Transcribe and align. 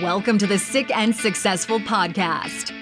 Welcome 0.00 0.38
to 0.38 0.46
the 0.46 0.58
Sick 0.58 0.90
and 0.96 1.14
Successful 1.14 1.78
Podcast. 1.78 2.72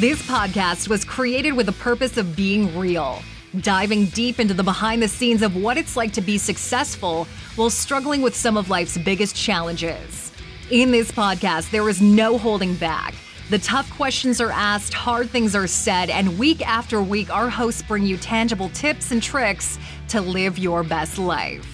This 0.00 0.20
podcast 0.22 0.88
was 0.88 1.04
created 1.04 1.52
with 1.52 1.66
the 1.66 1.72
purpose 1.72 2.16
of 2.16 2.34
being 2.34 2.76
real, 2.76 3.22
diving 3.60 4.06
deep 4.06 4.40
into 4.40 4.54
the 4.54 4.64
behind 4.64 5.00
the 5.00 5.06
scenes 5.06 5.40
of 5.40 5.54
what 5.54 5.78
it's 5.78 5.96
like 5.96 6.12
to 6.14 6.20
be 6.20 6.36
successful 6.36 7.28
while 7.54 7.70
struggling 7.70 8.22
with 8.22 8.34
some 8.34 8.56
of 8.56 8.70
life's 8.70 8.98
biggest 8.98 9.36
challenges. 9.36 10.32
In 10.72 10.90
this 10.90 11.12
podcast, 11.12 11.70
there 11.70 11.88
is 11.88 12.02
no 12.02 12.38
holding 12.38 12.74
back. 12.74 13.14
The 13.48 13.60
tough 13.60 13.88
questions 13.92 14.40
are 14.40 14.50
asked, 14.50 14.92
hard 14.92 15.30
things 15.30 15.54
are 15.54 15.68
said, 15.68 16.10
and 16.10 16.40
week 16.40 16.66
after 16.66 17.00
week, 17.00 17.32
our 17.32 17.48
hosts 17.48 17.82
bring 17.82 18.02
you 18.02 18.16
tangible 18.16 18.68
tips 18.70 19.12
and 19.12 19.22
tricks 19.22 19.78
to 20.08 20.20
live 20.20 20.58
your 20.58 20.82
best 20.82 21.18
life. 21.18 21.68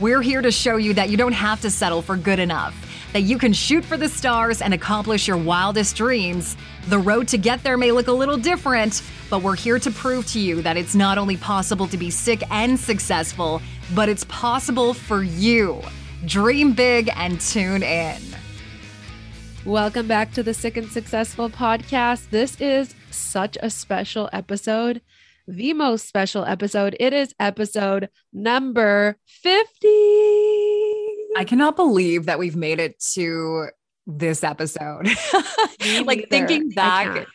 We're 0.00 0.20
here 0.20 0.42
to 0.42 0.52
show 0.52 0.76
you 0.76 0.92
that 0.94 1.08
you 1.08 1.16
don't 1.16 1.32
have 1.32 1.62
to 1.62 1.70
settle 1.70 2.02
for 2.02 2.18
good 2.18 2.38
enough 2.38 2.90
that 3.12 3.22
you 3.22 3.38
can 3.38 3.52
shoot 3.52 3.84
for 3.84 3.96
the 3.96 4.08
stars 4.08 4.62
and 4.62 4.72
accomplish 4.72 5.28
your 5.28 5.36
wildest 5.36 5.96
dreams. 5.96 6.56
The 6.88 6.98
road 6.98 7.28
to 7.28 7.38
get 7.38 7.62
there 7.62 7.76
may 7.76 7.92
look 7.92 8.08
a 8.08 8.12
little 8.12 8.36
different, 8.36 9.02
but 9.28 9.42
we're 9.42 9.56
here 9.56 9.78
to 9.78 9.90
prove 9.90 10.26
to 10.28 10.40
you 10.40 10.62
that 10.62 10.76
it's 10.76 10.94
not 10.94 11.18
only 11.18 11.36
possible 11.36 11.86
to 11.88 11.96
be 11.96 12.10
sick 12.10 12.42
and 12.50 12.78
successful, 12.78 13.60
but 13.94 14.08
it's 14.08 14.24
possible 14.24 14.94
for 14.94 15.22
you. 15.22 15.80
Dream 16.24 16.72
big 16.72 17.10
and 17.16 17.40
tune 17.40 17.82
in. 17.82 18.20
Welcome 19.64 20.08
back 20.08 20.32
to 20.32 20.42
the 20.42 20.54
Sick 20.54 20.76
and 20.76 20.90
Successful 20.90 21.48
podcast. 21.48 22.30
This 22.30 22.60
is 22.60 22.94
such 23.10 23.56
a 23.62 23.70
special 23.70 24.28
episode, 24.32 25.02
the 25.46 25.72
most 25.72 26.08
special 26.08 26.44
episode. 26.44 26.96
It 26.98 27.12
is 27.12 27.34
episode 27.38 28.08
number 28.32 29.18
50. 29.26 30.71
I 31.36 31.44
cannot 31.44 31.76
believe 31.76 32.26
that 32.26 32.38
we've 32.38 32.56
made 32.56 32.78
it 32.80 33.02
to 33.14 33.68
this 34.06 34.44
episode. 34.44 35.08
like 36.04 36.28
thinking 36.30 36.70
back 36.70 37.26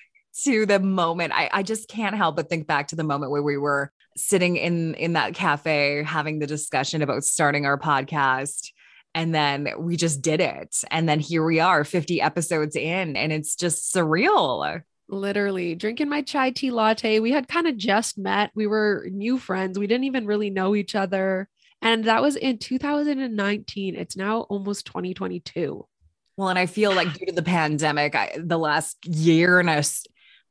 to 0.44 0.66
the 0.66 0.80
moment, 0.80 1.34
I, 1.34 1.50
I 1.52 1.64
just 1.64 1.90
can't 1.90 2.16
help 2.16 2.36
but 2.36 2.50
think 2.50 2.68
back 2.68 2.90
to 2.90 2.95
the 2.95 3.03
moment 3.03 3.31
where 3.31 3.44
we 3.44 3.58
were 3.58 3.92
sitting 4.16 4.58
in 4.58 4.95
in 4.95 5.14
that 5.14 5.36
cafe 5.36 6.03
having 6.03 6.40
the 6.40 6.48
discussion 6.48 7.03
about 7.03 7.23
starting 7.23 7.68
our 7.68 7.78
podcast 7.78 8.72
and 9.18 9.34
then 9.34 9.70
we 9.80 9.95
just 9.95 10.22
did 10.22 10.42
it. 10.42 10.75
And 10.92 11.09
then 11.09 11.20
here 11.20 11.44
we 11.44 11.59
are 11.59 11.84
50 11.84 12.22
episodes 12.22 12.75
in 12.75 13.16
and 13.16 13.31
it's 13.31 13.56
just 13.56 13.92
surreal. 13.94 14.84
Literally 15.09 15.73
drinking 15.73 16.09
my 16.09 16.22
chai 16.22 16.52
tea 16.52 16.70
latte. 16.70 17.20
We 17.20 17.31
had 17.31 17.48
kind 17.48 17.66
of 17.66 17.78
just 17.78 18.20
met. 18.20 18.52
We 18.53 18.68
were 18.68 19.08
new 19.09 19.40
friends. 19.40 19.80
We 19.80 19.88
didn't 19.88 20.03
even 20.03 20.28
really 20.28 20.52
know 20.52 20.75
each 20.75 20.94
other 20.94 21.50
and 21.81 22.06
that 22.06 22.22
was 22.22 22.36
in 22.36 22.58
2019. 22.58 23.95
It's 23.95 24.17
now 24.17 24.42
almost 24.42 24.86
2022. 24.86 25.86
Well, 26.36 26.50
and 26.50 26.59
I 26.59 26.66
feel 26.67 26.94
like 26.94 27.14
due 27.14 27.25
to 27.25 27.31
the 27.31 27.42
pandemic, 27.42 28.16
I, 28.16 28.38
the 28.38 28.59
last 28.59 29.06
year 29.06 29.59
and 29.59 29.69
a, 29.69 29.84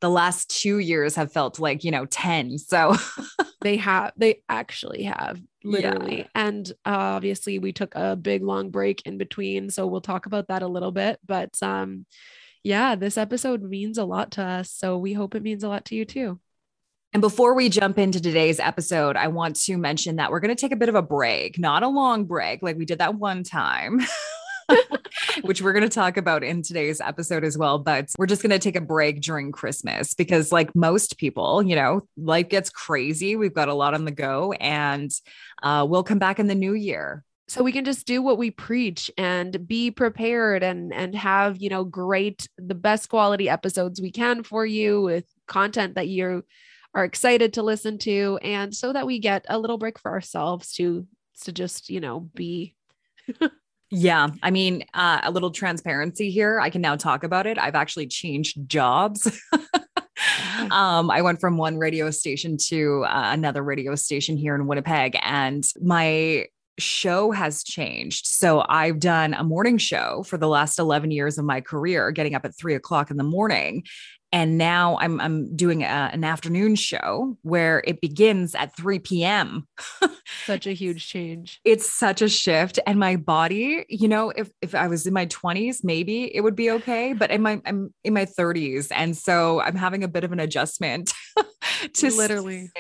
the 0.01 0.11
last 0.11 0.51
two 0.51 0.79
years 0.79 1.15
have 1.15 1.33
felt 1.33 1.59
like, 1.59 1.85
you 1.85 1.91
know, 1.91 2.07
10. 2.07 2.59
So 2.59 2.97
they 3.61 3.77
have, 3.77 4.13
they 4.17 4.43
actually 4.49 5.05
have 5.05 5.41
literally. 5.63 6.19
Yeah. 6.19 6.27
And 6.35 6.69
uh, 6.85 7.15
obviously 7.17 7.59
we 7.59 7.73
took 7.73 7.95
a 7.95 8.17
big 8.17 8.43
long 8.43 8.71
break 8.71 9.03
in 9.07 9.17
between. 9.17 9.71
So 9.71 9.87
we'll 9.87 10.01
talk 10.01 10.27
about 10.27 10.49
that 10.49 10.63
a 10.63 10.69
little 10.69 10.93
bit. 10.93 11.21
But 11.25 11.61
um, 11.63 12.07
yeah, 12.65 12.97
this 12.97 13.17
episode 13.17 13.63
means 13.63 13.97
a 13.97 14.05
lot 14.05 14.33
to 14.33 14.43
us. 14.43 14.73
So 14.73 14.99
we 14.99 15.13
hope 15.13 15.37
it 15.37 15.43
means 15.43 15.63
a 15.63 15.69
lot 15.69 15.85
to 15.87 15.95
you 15.95 16.05
too. 16.05 16.41
And 17.17 17.23
before 17.23 17.55
we 17.55 17.71
jump 17.71 17.97
into 17.97 18.21
today's 18.21 18.61
episode, 18.61 19.17
I 19.17 19.29
want 19.29 19.57
to 19.57 19.79
mention 19.79 20.17
that 20.17 20.31
we're 20.31 20.39
going 20.39 20.55
to 20.55 20.61
take 20.61 20.73
a 20.73 20.77
bit 20.77 20.91
of 20.91 20.95
a 20.95 21.01
break, 21.01 21.59
not 21.59 21.83
a 21.83 21.89
long 21.89 22.27
break 22.27 22.61
like 22.61 22.77
we 22.77 22.85
did 22.85 22.99
that 22.99 23.15
one 23.15 23.43
time. 23.43 24.03
which 25.41 25.63
we're 25.63 25.73
going 25.73 25.83
to 25.83 25.89
talk 25.89 26.19
about 26.19 26.45
in 26.45 26.61
today's 26.61 27.01
episode 27.01 27.43
as 27.43 27.57
well. 27.57 27.79
But 27.79 28.11
we're 28.19 28.27
just 28.27 28.43
going 28.43 28.51
to 28.51 28.59
take 28.59 28.77
a 28.77 28.83
break 28.83 29.23
during 29.23 29.51
Christmas 29.51 30.13
because, 30.13 30.53
like 30.53 30.77
most 30.77 31.17
people, 31.17 31.63
you 31.63 31.75
know, 31.75 32.07
life 32.19 32.51
gets 32.51 32.69
crazy. 32.69 33.35
We've 33.35 33.55
got 33.55 33.69
a 33.69 33.75
lot 33.75 33.95
on 33.95 34.05
the 34.05 34.11
go, 34.11 34.53
and 34.53 35.11
uh, 35.63 35.87
we'll 35.89 36.05
come 36.05 36.19
back 36.19 36.39
in 36.39 36.49
the 36.49 36.55
new 36.55 36.75
year. 36.75 37.25
So 37.49 37.63
we 37.63 37.73
can 37.73 37.87
just 37.87 38.07
do 38.07 38.21
what 38.21 38.37
we 38.37 38.51
preach 38.51 39.11
and 39.17 39.67
be 39.67 39.91
prepared 39.91 40.63
and 40.63 40.93
and 40.93 41.15
have 41.15 41.57
you 41.63 41.71
know 41.71 41.83
great 41.83 42.47
the 42.59 42.75
best 42.75 43.09
quality 43.09 43.49
episodes 43.49 44.03
we 44.03 44.11
can 44.11 44.43
for 44.43 44.67
you 44.67 45.01
with 45.01 45.25
content 45.47 45.95
that 45.95 46.09
you're 46.09 46.43
are 46.97 47.05
excited 47.05 47.53
to 47.53 47.63
listen 47.63 47.99
to 47.99 48.39
and 48.43 48.75
so 48.75 48.93
that 48.93 49.07
we 49.07 49.19
get 49.19 49.45
a 49.49 49.59
little 49.59 49.79
break 49.79 49.99
for 49.99 50.11
ourselves 50.11 50.73
to 50.73 51.07
to 51.43 51.53
just 51.53 51.91
you 51.91 52.01
know 52.01 52.21
be 52.35 52.75
yeah 53.91 54.29
i 54.43 54.51
mean 54.51 54.83
uh, 54.95 55.21
a 55.23 55.31
little 55.31 55.51
transparency 55.51 56.31
here. 56.31 56.59
I 56.59 56.71
can 56.71 56.81
now 56.81 56.97
talk 56.97 57.23
about 57.23 57.47
it. 57.47 57.59
I've 57.59 57.75
actually 57.75 58.09
changed 58.09 58.69
jobs. 58.69 59.41
Um, 60.71 61.11
I 61.11 61.23
went 61.23 61.41
from 61.41 61.59
one 61.59 61.77
radio 61.77 62.11
station 62.11 62.57
to 62.69 63.05
uh, 63.05 63.31
another 63.33 63.63
radio 63.63 63.95
station 63.95 64.37
here 64.37 64.55
in 64.55 64.67
Winnipeg, 64.67 65.17
and 65.23 65.65
my 65.81 66.47
show 66.79 67.31
has 67.31 67.63
changed. 67.65 68.27
So 68.27 68.65
I've 68.69 69.01
done 69.01 69.35
a 69.35 69.45
morning 69.45 69.79
show 69.79 70.23
for 70.25 70.37
the 70.37 70.49
last 70.49 70.79
11 70.79 71.11
years 71.11 71.39
of 71.39 71.45
my 71.45 71.61
career, 71.61 72.11
getting 72.11 72.35
up 72.35 72.45
at 72.45 72.57
three 72.57 72.75
o'clock 72.75 73.11
in 73.11 73.17
the 73.17 73.25
morning 73.25 73.85
and 74.33 74.59
now 74.59 74.99
I'm 75.01 75.21
I'm 75.21 75.55
doing 75.55 75.83
a, 75.83 76.11
an 76.13 76.25
afternoon 76.25 76.75
show 76.75 77.37
where 77.43 77.83
it 77.87 78.01
begins 78.01 78.55
at 78.55 78.77
3 78.77 78.99
p.m. 78.99 79.67
such 80.47 80.67
a 80.67 80.73
huge 80.73 81.09
change. 81.09 81.61
It's 81.65 81.91
such 81.91 82.23
a 82.23 82.29
shift, 82.29 82.79
and 82.87 82.99
my 82.99 83.17
body, 83.17 83.85
you 83.89 84.09
know, 84.09 84.31
if 84.31 84.51
if 84.61 84.75
I 84.75 84.89
was 84.89 85.07
in 85.07 85.15
my 85.15 85.27
20s, 85.27 85.79
maybe 85.85 86.35
it 86.35 86.41
would 86.41 86.57
be 86.57 86.71
okay, 86.73 87.13
but 87.13 87.31
in 87.31 87.43
my 87.43 87.61
I'm 87.65 87.95
in 88.05 88.15
my 88.15 88.25
30s, 88.27 88.89
and 88.95 89.17
so 89.17 89.61
I'm 89.61 89.77
having 89.77 90.03
a 90.03 90.09
bit 90.09 90.25
of 90.25 90.33
an 90.33 90.41
adjustment 90.41 91.13
to 91.95 92.15
literally 92.15 92.71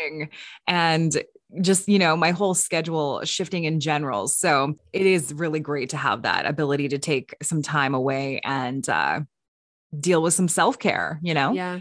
and 0.67 1.17
just 1.61 1.89
you 1.89 1.99
know 1.99 2.17
my 2.17 2.33
whole 2.33 2.55
schedule 2.55 3.25
shifting 3.25 3.65
in 3.65 3.78
general 3.78 4.27
so 4.27 4.75
it 4.93 5.07
is 5.07 5.33
really 5.33 5.61
great 5.61 5.91
to 5.91 5.97
have 5.97 6.23
that 6.23 6.45
ability 6.45 6.89
to 6.89 6.99
take 6.99 7.34
some 7.41 7.63
time 7.63 7.95
away 7.95 8.41
and 8.45 8.89
uh 8.89 9.21
deal 10.01 10.23
with 10.23 10.34
some 10.34 10.49
self 10.49 10.79
care, 10.79 11.19
you 11.23 11.34
know? 11.34 11.53
Yeah. 11.53 11.81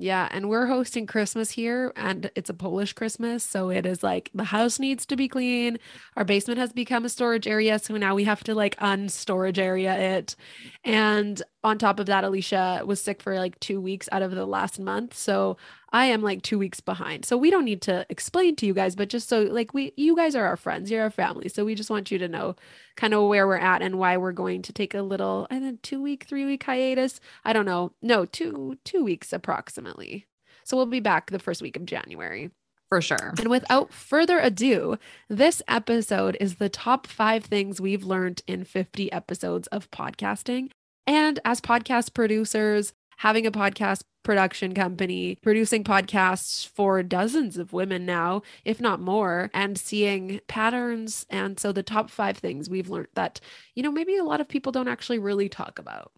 Yeah. 0.00 0.28
And 0.30 0.48
we're 0.48 0.66
hosting 0.66 1.06
Christmas 1.06 1.50
here 1.50 1.92
and 1.96 2.30
it's 2.36 2.48
a 2.48 2.54
Polish 2.54 2.92
Christmas. 2.92 3.42
So 3.42 3.68
it 3.70 3.84
is 3.84 4.00
like 4.00 4.30
the 4.32 4.44
house 4.44 4.78
needs 4.78 5.04
to 5.06 5.16
be 5.16 5.26
clean. 5.26 5.80
Our 6.16 6.24
basement 6.24 6.60
has 6.60 6.72
become 6.72 7.04
a 7.04 7.08
storage 7.08 7.48
area. 7.48 7.80
So 7.80 7.96
now 7.96 8.14
we 8.14 8.22
have 8.22 8.44
to 8.44 8.54
like 8.54 8.76
unstorage 8.76 9.58
area 9.58 10.18
it. 10.18 10.36
And 10.84 11.42
on 11.64 11.76
top 11.76 11.98
of 11.98 12.06
that, 12.06 12.24
Alicia 12.24 12.82
was 12.84 13.02
sick 13.02 13.20
for 13.20 13.36
like 13.36 13.58
two 13.58 13.80
weeks 13.80 14.08
out 14.12 14.22
of 14.22 14.30
the 14.30 14.46
last 14.46 14.78
month. 14.78 15.14
So 15.16 15.56
I 15.92 16.06
am 16.06 16.22
like 16.22 16.42
two 16.42 16.58
weeks 16.58 16.80
behind. 16.80 17.24
So 17.24 17.36
we 17.36 17.50
don't 17.50 17.64
need 17.64 17.82
to 17.82 18.06
explain 18.08 18.54
to 18.56 18.66
you 18.66 18.74
guys, 18.74 18.94
but 18.94 19.08
just 19.08 19.28
so 19.28 19.42
like 19.42 19.74
we, 19.74 19.92
you 19.96 20.14
guys 20.14 20.36
are 20.36 20.46
our 20.46 20.56
friends, 20.56 20.90
you're 20.90 21.02
our 21.02 21.10
family. 21.10 21.48
So 21.48 21.64
we 21.64 21.74
just 21.74 21.90
want 21.90 22.10
you 22.10 22.18
to 22.18 22.28
know 22.28 22.54
kind 22.96 23.12
of 23.12 23.26
where 23.28 23.46
we're 23.46 23.56
at 23.56 23.82
and 23.82 23.98
why 23.98 24.16
we're 24.16 24.32
going 24.32 24.62
to 24.62 24.72
take 24.72 24.94
a 24.94 25.02
little, 25.02 25.48
I 25.50 25.58
think 25.58 25.82
two 25.82 26.00
week, 26.00 26.24
three 26.28 26.44
week 26.44 26.62
hiatus. 26.62 27.18
I 27.44 27.52
don't 27.52 27.66
know. 27.66 27.92
No, 28.02 28.24
two, 28.24 28.78
two 28.84 29.02
weeks 29.02 29.32
approximately. 29.32 30.26
So 30.62 30.76
we'll 30.76 30.86
be 30.86 31.00
back 31.00 31.30
the 31.30 31.38
first 31.38 31.60
week 31.60 31.76
of 31.76 31.86
January. 31.86 32.50
For 32.88 33.02
sure. 33.02 33.34
And 33.38 33.48
without 33.48 33.92
further 33.92 34.38
ado, 34.38 34.96
this 35.28 35.60
episode 35.68 36.36
is 36.40 36.54
the 36.54 36.70
top 36.70 37.06
five 37.06 37.44
things 37.44 37.80
we've 37.80 38.04
learned 38.04 38.42
in 38.46 38.64
50 38.64 39.12
episodes 39.12 39.66
of 39.68 39.90
podcasting. 39.90 40.70
And 41.08 41.40
as 41.42 41.62
podcast 41.62 42.12
producers, 42.12 42.92
having 43.16 43.46
a 43.46 43.50
podcast 43.50 44.02
production 44.22 44.74
company, 44.74 45.38
producing 45.42 45.82
podcasts 45.82 46.68
for 46.68 47.02
dozens 47.02 47.56
of 47.56 47.72
women 47.72 48.04
now, 48.04 48.42
if 48.62 48.78
not 48.78 49.00
more, 49.00 49.50
and 49.54 49.78
seeing 49.78 50.38
patterns. 50.48 51.24
And 51.30 51.58
so 51.58 51.72
the 51.72 51.82
top 51.82 52.10
five 52.10 52.36
things 52.36 52.68
we've 52.68 52.90
learned 52.90 53.08
that, 53.14 53.40
you 53.74 53.82
know, 53.82 53.90
maybe 53.90 54.18
a 54.18 54.22
lot 54.22 54.42
of 54.42 54.48
people 54.48 54.70
don't 54.70 54.86
actually 54.86 55.18
really 55.18 55.48
talk 55.48 55.78
about. 55.78 56.12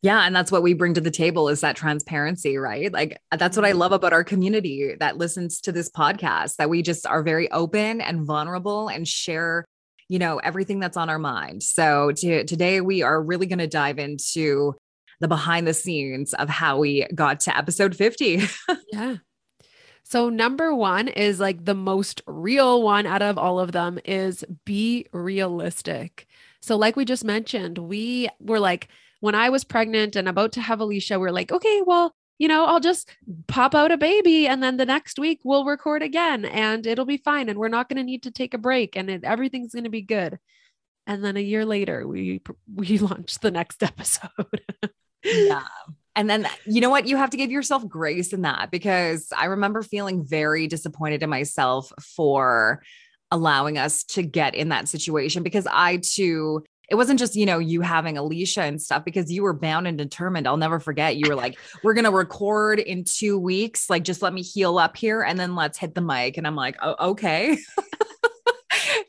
Yeah, 0.00 0.26
and 0.26 0.34
that's 0.34 0.52
what 0.52 0.62
we 0.62 0.74
bring 0.74 0.94
to 0.94 1.00
the 1.00 1.10
table 1.10 1.48
is 1.48 1.60
that 1.60 1.76
transparency, 1.76 2.58
right? 2.58 2.92
Like 2.92 3.20
that's 3.36 3.56
what 3.56 3.64
I 3.64 3.70
mm-hmm. 3.70 3.78
love 3.78 3.92
about 3.92 4.12
our 4.12 4.24
community 4.24 4.94
that 4.98 5.16
listens 5.16 5.60
to 5.62 5.72
this 5.72 5.90
podcast 5.90 6.56
that 6.56 6.70
we 6.70 6.82
just 6.82 7.04
are 7.06 7.22
very 7.22 7.50
open 7.50 8.00
and 8.00 8.24
vulnerable 8.24 8.88
and 8.88 9.06
share, 9.06 9.64
you 10.12 10.18
know, 10.18 10.36
everything 10.36 10.78
that's 10.78 10.98
on 10.98 11.08
our 11.08 11.18
mind. 11.18 11.62
So 11.62 12.12
to, 12.16 12.44
today 12.44 12.82
we 12.82 13.00
are 13.00 13.22
really 13.22 13.46
going 13.46 13.60
to 13.60 13.66
dive 13.66 13.98
into 13.98 14.74
the 15.20 15.26
behind 15.26 15.66
the 15.66 15.72
scenes 15.72 16.34
of 16.34 16.50
how 16.50 16.80
we 16.80 17.06
got 17.14 17.40
to 17.40 17.56
episode 17.56 17.96
50. 17.96 18.42
yeah. 18.92 19.16
So 20.04 20.28
number 20.28 20.74
1 20.74 21.08
is 21.08 21.40
like 21.40 21.64
the 21.64 21.74
most 21.74 22.20
real 22.26 22.82
one 22.82 23.06
out 23.06 23.22
of 23.22 23.38
all 23.38 23.58
of 23.58 23.72
them 23.72 23.98
is 24.04 24.44
be 24.66 25.06
realistic. 25.14 26.26
So 26.60 26.76
like 26.76 26.94
we 26.94 27.06
just 27.06 27.24
mentioned, 27.24 27.78
we 27.78 28.28
were 28.38 28.60
like 28.60 28.88
when 29.20 29.34
I 29.34 29.48
was 29.48 29.64
pregnant 29.64 30.14
and 30.14 30.28
about 30.28 30.52
to 30.52 30.60
have 30.60 30.80
Alicia, 30.80 31.18
we're 31.18 31.30
like, 31.30 31.50
okay, 31.50 31.80
well, 31.86 32.14
you 32.42 32.48
know, 32.48 32.64
I'll 32.64 32.80
just 32.80 33.08
pop 33.46 33.72
out 33.72 33.92
a 33.92 33.96
baby 33.96 34.48
and 34.48 34.60
then 34.60 34.76
the 34.76 34.84
next 34.84 35.16
week 35.16 35.38
we'll 35.44 35.64
record 35.64 36.02
again 36.02 36.44
and 36.44 36.84
it'll 36.88 37.04
be 37.04 37.16
fine 37.16 37.48
and 37.48 37.56
we're 37.56 37.68
not 37.68 37.88
going 37.88 37.98
to 37.98 38.02
need 38.02 38.24
to 38.24 38.32
take 38.32 38.52
a 38.52 38.58
break 38.58 38.96
and 38.96 39.08
it, 39.08 39.22
everything's 39.22 39.72
going 39.72 39.84
to 39.84 39.90
be 39.90 40.02
good. 40.02 40.40
And 41.06 41.24
then 41.24 41.36
a 41.36 41.40
year 41.40 41.64
later, 41.64 42.04
we 42.04 42.42
we 42.74 42.98
launched 43.10 43.42
the 43.42 43.52
next 43.52 43.80
episode. 43.82 44.60
yeah. 45.24 45.62
And 46.14 46.28
then 46.28 46.46
you 46.66 46.82
know 46.82 46.90
what? 46.90 47.06
You 47.06 47.16
have 47.16 47.30
to 47.30 47.38
give 47.38 47.50
yourself 47.50 47.88
grace 47.88 48.34
in 48.34 48.42
that 48.42 48.70
because 48.70 49.32
I 49.34 49.46
remember 49.46 49.80
feeling 49.80 50.26
very 50.26 50.66
disappointed 50.66 51.22
in 51.22 51.30
myself 51.30 51.90
for 52.02 52.82
allowing 53.30 53.78
us 53.78 54.04
to 54.04 54.22
get 54.22 54.54
in 54.54 54.68
that 54.68 54.88
situation 54.88 55.42
because 55.42 55.66
I 55.66 56.00
too 56.02 56.64
it 56.88 56.96
wasn't 56.96 57.18
just 57.18 57.36
you 57.36 57.46
know 57.46 57.58
you 57.58 57.80
having 57.80 58.18
alicia 58.18 58.62
and 58.62 58.80
stuff 58.80 59.04
because 59.04 59.30
you 59.32 59.42
were 59.42 59.54
bound 59.54 59.86
and 59.86 59.96
determined. 59.96 60.46
I'll 60.46 60.56
never 60.56 60.80
forget 60.80 61.16
you 61.16 61.28
were 61.28 61.36
like 61.36 61.58
we're 61.82 61.94
gonna 61.94 62.10
record 62.10 62.78
in 62.78 63.04
two 63.04 63.38
weeks 63.38 63.88
like 63.88 64.04
just 64.04 64.22
let 64.22 64.32
me 64.32 64.42
heal 64.42 64.78
up 64.78 64.96
here 64.96 65.22
and 65.22 65.38
then 65.38 65.54
let's 65.54 65.78
hit 65.78 65.94
the 65.94 66.00
mic. 66.00 66.36
And 66.36 66.46
i'm 66.46 66.56
like 66.56 66.76
oh, 66.82 67.10
okay. 67.10 67.58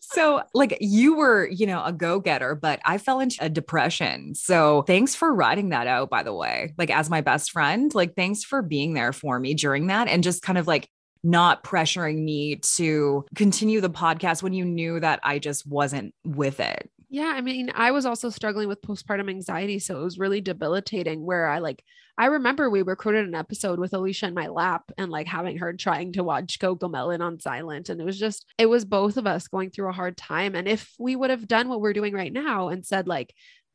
So 0.01 0.43
like 0.53 0.77
you 0.79 1.15
were 1.15 1.47
you 1.47 1.65
know 1.65 1.83
a 1.83 1.91
go-getter 1.91 2.53
but 2.53 2.79
i 2.85 2.99
fell 2.99 3.19
into 3.19 3.43
a 3.43 3.49
depression. 3.49 4.35
So 4.35 4.83
thanks 4.83 5.15
for 5.15 5.33
writing 5.33 5.69
that 5.69 5.87
out 5.87 6.11
by 6.11 6.21
the 6.21 6.33
way. 6.33 6.73
Like 6.77 6.91
as 6.91 7.09
my 7.09 7.21
best 7.21 7.49
friend 7.49 7.93
like 7.95 8.15
thanks 8.15 8.43
for 8.43 8.61
being 8.61 8.93
there 8.93 9.11
for 9.11 9.39
me 9.39 9.55
during 9.55 9.87
that 9.87 10.07
and 10.07 10.23
just 10.23 10.43
kind 10.43 10.59
of 10.59 10.67
like 10.67 10.87
not 11.23 11.63
pressuring 11.63 12.23
me 12.23 12.57
to 12.57 13.25
continue 13.35 13.81
the 13.81 13.89
podcast 13.89 14.43
when 14.43 14.53
you 14.53 14.65
knew 14.65 14.99
that 14.99 15.19
I 15.23 15.39
just 15.39 15.65
wasn't 15.65 16.13
with 16.23 16.59
it. 16.59 16.91
Yeah, 17.13 17.31
I 17.35 17.41
mean, 17.41 17.71
I 17.75 17.91
was 17.91 18.07
also 18.07 18.31
struggling 18.31 18.67
with 18.67 18.81
postpartum 18.81 19.29
anxiety, 19.29 19.77
so 19.77 19.99
it 19.99 20.03
was 20.03 20.17
really 20.17 20.41
debilitating 20.41 21.23
where 21.23 21.45
I 21.45 21.59
like 21.59 21.83
I 22.17 22.25
remember 22.25 22.71
we 22.71 22.81
recorded 22.81 23.27
an 23.27 23.35
episode 23.35 23.77
with 23.77 23.93
Alicia 23.93 24.25
in 24.25 24.33
my 24.33 24.47
lap 24.47 24.91
and 24.97 25.11
like 25.11 25.27
having 25.27 25.59
her 25.59 25.73
trying 25.73 26.13
to 26.13 26.23
watch 26.23 26.57
CoComelon 26.57 27.21
on 27.21 27.39
silent 27.39 27.89
and 27.89 28.01
it 28.01 28.03
was 28.03 28.17
just 28.17 28.47
it 28.57 28.65
was 28.65 28.83
both 28.83 29.17
of 29.17 29.27
us 29.27 29.47
going 29.47 29.69
through 29.69 29.89
a 29.89 29.93
hard 29.93 30.17
time 30.17 30.55
and 30.55 30.67
if 30.67 30.91
we 30.97 31.15
would 31.15 31.29
have 31.29 31.47
done 31.47 31.69
what 31.69 31.81
we're 31.81 31.93
doing 31.93 32.15
right 32.15 32.33
now 32.33 32.69
and 32.69 32.83
said 32.83 33.07
like 33.07 33.31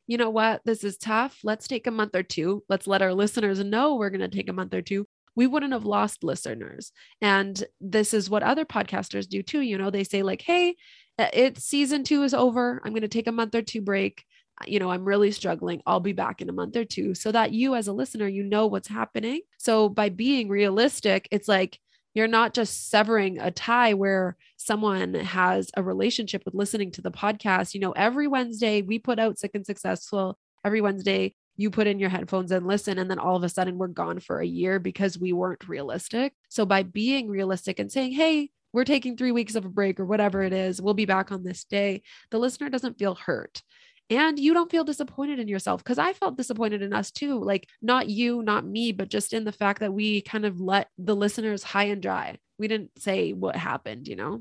you 0.09 0.17
know 0.17 0.31
what, 0.31 0.63
this 0.65 0.83
is 0.85 0.97
tough. 0.99 1.39
Let's 1.45 1.69
take 1.69 1.87
a 1.87 1.91
month 1.93 2.17
or 2.17 2.23
two. 2.25 2.65
Let's 2.69 2.87
let 2.89 3.03
our 3.03 3.15
listeners 3.15 3.63
know 3.63 3.95
we're 3.97 4.11
going 4.11 4.29
to 4.29 4.37
take 4.37 4.49
a 4.49 4.55
month 4.55 4.75
or 4.75 4.83
two 4.83 5.07
we 5.37 5.47
wouldn't 5.47 5.73
have 5.73 5.85
lost 5.85 6.25
listeners. 6.25 6.91
And 7.23 7.63
this 7.81 8.13
is 8.13 8.29
what 8.29 8.43
other 8.43 8.65
podcasters 8.65 9.29
do 9.29 9.41
too. 9.41 9.61
You 9.61 9.79
know, 9.79 9.89
they 9.89 10.03
say, 10.03 10.25
like, 10.25 10.43
hey, 10.43 10.75
it's 11.19 11.65
season 11.65 12.05
two 12.05 12.23
is 12.23 12.35
over. 12.35 12.81
I'm 12.85 12.93
going 12.93 13.03
to 13.03 13.09
take 13.09 13.27
a 13.27 13.33
month 13.33 13.55
or 13.55 13.63
two 13.63 13.81
break. 13.81 14.25
Uh, 14.61 14.65
you 14.67 14.79
know, 14.79 14.91
I'm 14.91 15.05
really 15.05 15.31
struggling. 15.33 15.83
I'll 15.87 16.01
be 16.01 16.13
back 16.13 16.41
in 16.41 16.49
a 16.49 16.53
month 16.53 16.77
or 16.77 16.85
two 16.85 17.15
so 17.15 17.33
that 17.33 17.53
you, 17.53 17.75
as 17.75 17.89
a 17.89 17.93
listener, 17.93 18.29
you 18.29 18.45
know 18.45 18.67
what's 18.67 18.89
happening. 18.89 19.41
So 19.59 19.89
by 19.89 20.09
being 20.09 20.49
realistic, 20.49 21.29
it's 21.31 21.49
like, 21.49 21.79
you're 22.15 22.27
not 22.27 22.55
just 22.55 22.91
severing 22.91 23.39
a 23.39 23.51
tie 23.51 23.95
where 23.95 24.37
someone 24.57 25.15
has 25.15 25.71
a 25.77 25.83
relationship 25.83 26.43
with 26.45 26.55
listening 26.55 26.91
to 26.93 27.03
the 27.03 27.13
podcast. 27.13 27.75
You 27.75 27.81
know, 27.81 27.93
every 27.93 28.27
Wednesday 28.27 28.83
we 28.83 28.99
put 28.99 29.21
out 29.21 29.39
Sick 29.39 29.53
and 29.55 29.65
Successful. 29.65 30.37
Every 30.65 30.81
Wednesday 30.81 31.35
you 31.59 31.71
put 31.71 31.87
in 31.87 31.99
your 31.99 32.09
headphones 32.09 32.51
and 32.51 32.67
listen 32.67 32.99
and 32.99 33.11
then 33.11 33.19
all 33.19 33.37
of 33.37 33.43
a 33.43 33.49
sudden 33.49 33.77
we're 33.77 33.89
gone 33.89 34.21
for 34.21 34.41
a 34.41 34.47
year 34.47 34.79
because 34.79 35.19
we 35.19 35.33
weren't 35.33 35.69
realistic 35.69 36.33
so 36.49 36.65
by 36.65 36.83
being 36.83 37.29
realistic 37.29 37.79
and 37.79 37.93
saying 37.93 38.13
hey 38.13 38.49
we're 38.73 38.85
taking 38.85 39.17
three 39.17 39.33
weeks 39.33 39.55
of 39.55 39.65
a 39.65 39.69
break 39.69 39.99
or 39.99 40.07
whatever 40.07 40.43
it 40.43 40.53
is 40.53 40.81
we'll 40.81 40.95
be 40.95 41.07
back 41.07 41.33
on 41.33 41.43
this 41.43 41.65
day 41.65 42.03
the 42.31 42.39
listener 42.39 42.69
doesn't 42.69 42.99
feel 42.99 43.15
hurt 43.15 43.63
and 44.11 44.39
you 44.39 44.55
don't 44.55 44.71
feel 44.71 44.85
disappointed 44.85 45.39
in 45.39 45.49
yourself 45.49 45.83
because 45.83 45.99
i 45.99 46.13
felt 46.13 46.37
disappointed 46.37 46.83
in 46.83 46.93
us 46.93 47.11
too 47.11 47.39
like 47.43 47.69
not 47.83 48.09
you 48.09 48.43
not 48.43 48.65
me 48.65 48.93
but 48.93 49.09
just 49.09 49.33
in 49.33 49.45
the 49.45 49.53
fact 49.53 49.81
that 49.81 49.93
we 49.93 50.21
kind 50.21 50.45
of 50.45 50.61
let 50.61 50.89
the 50.99 51.17
listeners 51.17 51.63
high 51.63 51.85
and 51.85 52.03
dry 52.03 52.37
we 52.59 52.69
didn't 52.69 52.91
say 52.99 53.33
what 53.33 53.57
happened 53.57 54.09
you 54.09 54.17
know 54.17 54.41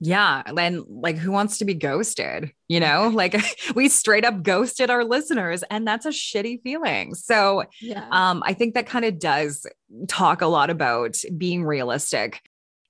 yeah. 0.00 0.42
And 0.56 0.84
like, 0.88 1.16
who 1.16 1.30
wants 1.30 1.58
to 1.58 1.64
be 1.64 1.72
ghosted? 1.74 2.52
You 2.68 2.80
know, 2.80 3.10
like 3.14 3.36
we 3.74 3.88
straight 3.88 4.24
up 4.24 4.42
ghosted 4.42 4.90
our 4.90 5.04
listeners, 5.04 5.62
and 5.70 5.86
that's 5.86 6.04
a 6.04 6.10
shitty 6.10 6.62
feeling. 6.62 7.14
So, 7.14 7.64
yeah. 7.80 8.06
um, 8.10 8.42
I 8.44 8.54
think 8.54 8.74
that 8.74 8.86
kind 8.86 9.04
of 9.04 9.18
does 9.18 9.66
talk 10.08 10.42
a 10.42 10.46
lot 10.46 10.70
about 10.70 11.16
being 11.36 11.64
realistic 11.64 12.42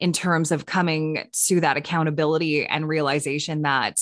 in 0.04 0.12
terms 0.12 0.52
of 0.52 0.66
coming 0.66 1.26
to 1.32 1.60
that 1.62 1.78
accountability 1.78 2.66
and 2.66 2.86
realization 2.86 3.62
that 3.62 3.98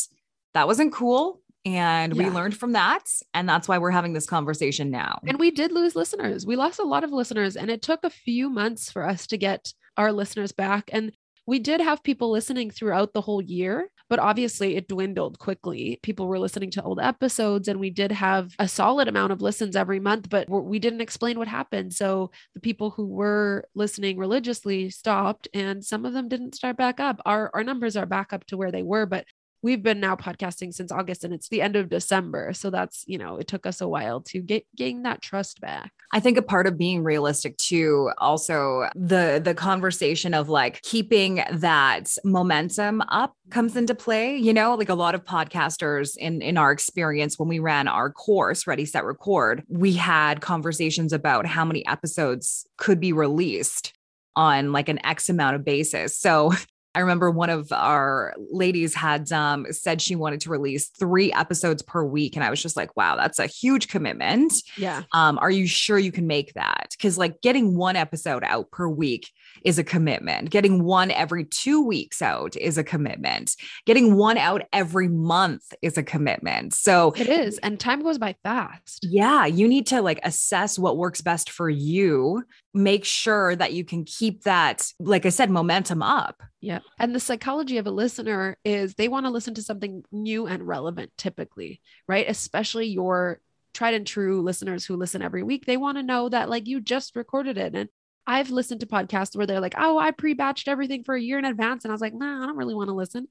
that 0.52 0.66
wasn't 0.66 0.93
cool. 0.93 1.40
And 1.64 2.16
yeah. 2.16 2.25
we 2.25 2.31
learned 2.31 2.56
from 2.56 2.72
that. 2.72 3.04
And 3.34 3.49
that's 3.49 3.69
why 3.69 3.78
we're 3.78 3.93
having 3.93 4.12
this 4.12 4.26
conversation 4.26 4.90
now. 4.90 5.20
And 5.25 5.38
we 5.38 5.52
did 5.52 5.70
lose 5.70 5.94
listeners. 5.94 6.44
We 6.44 6.56
lost 6.56 6.81
a 6.81 6.82
lot 6.82 7.04
of 7.04 7.12
listeners, 7.12 7.54
and 7.54 7.70
it 7.70 7.82
took 7.82 8.02
a 8.02 8.10
few 8.10 8.50
months 8.50 8.90
for 8.90 9.08
us 9.08 9.28
to 9.28 9.38
get 9.38 9.72
our 9.96 10.10
listeners 10.12 10.50
back. 10.50 10.90
And 10.93 11.12
we 11.46 11.58
did 11.58 11.80
have 11.80 12.02
people 12.02 12.30
listening 12.30 12.70
throughout 12.70 13.12
the 13.12 13.20
whole 13.20 13.42
year, 13.42 13.88
but 14.08 14.18
obviously 14.18 14.76
it 14.76 14.88
dwindled 14.88 15.38
quickly. 15.38 15.98
People 16.02 16.26
were 16.26 16.38
listening 16.38 16.70
to 16.72 16.82
old 16.82 17.00
episodes, 17.00 17.66
and 17.68 17.80
we 17.80 17.90
did 17.90 18.12
have 18.12 18.54
a 18.58 18.68
solid 18.68 19.08
amount 19.08 19.32
of 19.32 19.42
listens 19.42 19.74
every 19.74 19.98
month, 19.98 20.28
but 20.30 20.48
we 20.48 20.78
didn't 20.78 21.00
explain 21.00 21.38
what 21.38 21.48
happened. 21.48 21.92
So 21.92 22.30
the 22.54 22.60
people 22.60 22.90
who 22.90 23.06
were 23.06 23.64
listening 23.74 24.18
religiously 24.18 24.90
stopped, 24.90 25.48
and 25.52 25.84
some 25.84 26.04
of 26.04 26.12
them 26.12 26.28
didn't 26.28 26.54
start 26.54 26.76
back 26.76 27.00
up. 27.00 27.20
Our, 27.26 27.50
our 27.54 27.64
numbers 27.64 27.96
are 27.96 28.06
back 28.06 28.32
up 28.32 28.44
to 28.46 28.56
where 28.56 28.70
they 28.70 28.82
were, 28.82 29.06
but 29.06 29.24
we've 29.62 29.82
been 29.82 30.00
now 30.00 30.16
podcasting 30.16 30.74
since 30.74 30.90
August 30.90 31.24
and 31.24 31.32
it's 31.32 31.48
the 31.48 31.62
end 31.62 31.76
of 31.76 31.88
December. 31.88 32.52
So 32.52 32.70
that's, 32.70 33.04
you 33.06 33.16
know, 33.16 33.36
it 33.36 33.46
took 33.46 33.64
us 33.66 33.80
a 33.80 33.88
while 33.88 34.20
to 34.22 34.40
get 34.40 34.66
gain 34.76 35.02
that 35.04 35.22
trust 35.22 35.60
back. 35.60 35.92
I 36.12 36.20
think 36.20 36.36
a 36.36 36.42
part 36.42 36.66
of 36.66 36.76
being 36.76 37.04
realistic 37.04 37.56
too, 37.56 38.10
also 38.18 38.88
the 38.94 39.40
the 39.42 39.54
conversation 39.54 40.34
of 40.34 40.48
like 40.48 40.82
keeping 40.82 41.44
that 41.50 42.14
momentum 42.24 43.02
up 43.02 43.34
comes 43.50 43.76
into 43.76 43.94
play. 43.94 44.36
You 44.36 44.52
know, 44.52 44.74
like 44.74 44.88
a 44.88 44.94
lot 44.94 45.14
of 45.14 45.24
podcasters 45.24 46.16
in 46.16 46.42
in 46.42 46.58
our 46.58 46.72
experience 46.72 47.38
when 47.38 47.48
we 47.48 47.60
ran 47.60 47.88
our 47.88 48.10
course, 48.10 48.66
Ready 48.66 48.84
Set 48.84 49.04
Record, 49.04 49.62
we 49.68 49.92
had 49.92 50.40
conversations 50.40 51.12
about 51.12 51.46
how 51.46 51.64
many 51.64 51.86
episodes 51.86 52.66
could 52.76 53.00
be 53.00 53.12
released 53.12 53.92
on 54.34 54.72
like 54.72 54.88
an 54.88 55.04
X 55.04 55.28
amount 55.28 55.56
of 55.56 55.64
basis. 55.64 56.16
So 56.16 56.52
I 56.94 57.00
remember 57.00 57.30
one 57.30 57.50
of 57.50 57.72
our 57.72 58.34
ladies 58.50 58.94
had 58.94 59.30
um, 59.32 59.66
said 59.70 60.02
she 60.02 60.14
wanted 60.14 60.40
to 60.42 60.50
release 60.50 60.88
three 60.88 61.32
episodes 61.32 61.82
per 61.82 62.04
week. 62.04 62.36
And 62.36 62.44
I 62.44 62.50
was 62.50 62.62
just 62.62 62.76
like, 62.76 62.96
wow, 62.96 63.16
that's 63.16 63.38
a 63.38 63.46
huge 63.46 63.88
commitment. 63.88 64.52
Yeah. 64.76 65.02
Um, 65.12 65.38
are 65.38 65.50
you 65.50 65.66
sure 65.66 65.98
you 65.98 66.12
can 66.12 66.26
make 66.26 66.52
that? 66.54 66.88
Because 66.90 67.16
like 67.16 67.40
getting 67.40 67.76
one 67.76 67.96
episode 67.96 68.44
out 68.44 68.70
per 68.70 68.88
week 68.88 69.30
is 69.64 69.78
a 69.78 69.84
commitment. 69.84 70.50
Getting 70.50 70.82
one 70.82 71.10
every 71.10 71.44
two 71.44 71.84
weeks 71.84 72.22
out 72.22 72.56
is 72.56 72.78
a 72.78 72.84
commitment. 72.84 73.56
Getting 73.87 74.16
one 74.16 74.38
out 74.38 74.62
every 74.72 75.08
month 75.08 75.72
is 75.82 75.96
a 75.96 76.02
commitment. 76.02 76.75
So 76.75 77.12
it 77.16 77.28
is. 77.28 77.58
And 77.58 77.78
time 77.78 78.02
goes 78.02 78.19
by 78.19 78.37
fast. 78.43 79.00
Yeah. 79.02 79.46
You 79.46 79.69
need 79.69 79.86
to 79.88 80.03
like 80.03 80.20
assess 80.22 80.79
what 80.79 80.96
works 80.96 81.20
best 81.20 81.50
for 81.50 81.69
you 81.69 82.44
make 82.74 83.05
sure 83.05 83.55
that 83.55 83.72
you 83.72 83.84
can 83.84 84.05
keep 84.05 84.44
that, 84.44 84.91
like 84.98 85.26
I 85.26 85.29
said, 85.29 85.50
momentum 85.50 86.03
up. 86.03 86.43
Yeah. 86.60 86.79
And 86.98 87.15
the 87.15 87.20
psychology 87.20 87.79
of 87.79 87.86
a 87.86 87.91
listener 87.91 88.56
is 88.65 88.94
they 88.94 89.08
want 89.08 89.26
to 89.26 89.31
listen 89.31 89.55
to 89.55 89.62
something 89.62 90.05
new 90.10 90.46
and 90.46 90.67
relevant 90.67 91.10
typically, 91.19 91.81
right? 92.08 92.29
Especially 92.29 92.86
your 92.86 93.41
tried 93.74 93.94
and 93.94 94.06
true 94.06 94.43
listeners 94.43 94.84
who 94.84 94.96
listen 94.96 95.22
every 95.22 95.43
week. 95.43 95.67
They 95.67 95.76
want 95.76 95.98
to 95.98 96.03
know 96.03 96.29
that 96.29 96.48
like 96.48 96.67
you 96.67 96.81
just 96.81 97.17
recorded 97.17 97.58
it. 97.58 97.74
And 97.74 97.88
I've 98.26 98.50
listened 98.50 98.81
to 98.81 98.86
podcasts 98.86 99.36
where 99.36 99.46
they're 99.46 99.60
like, 99.60 99.74
oh, 99.76 99.98
I 99.98 100.10
pre 100.10 100.34
batched 100.34 100.69
everything 100.69 101.05
for 101.05 101.14
a 101.14 101.20
year 101.20 101.38
in 101.38 101.44
advance. 101.44 101.84
And 101.84 101.93
I 101.93 101.94
was 101.94 102.00
like, 102.00 102.14
nah, 102.14 102.43
I 102.43 102.46
don't 102.46 102.56
really 102.56 102.74
want 102.74 102.88
to 102.88 102.94
listen. 102.94 103.29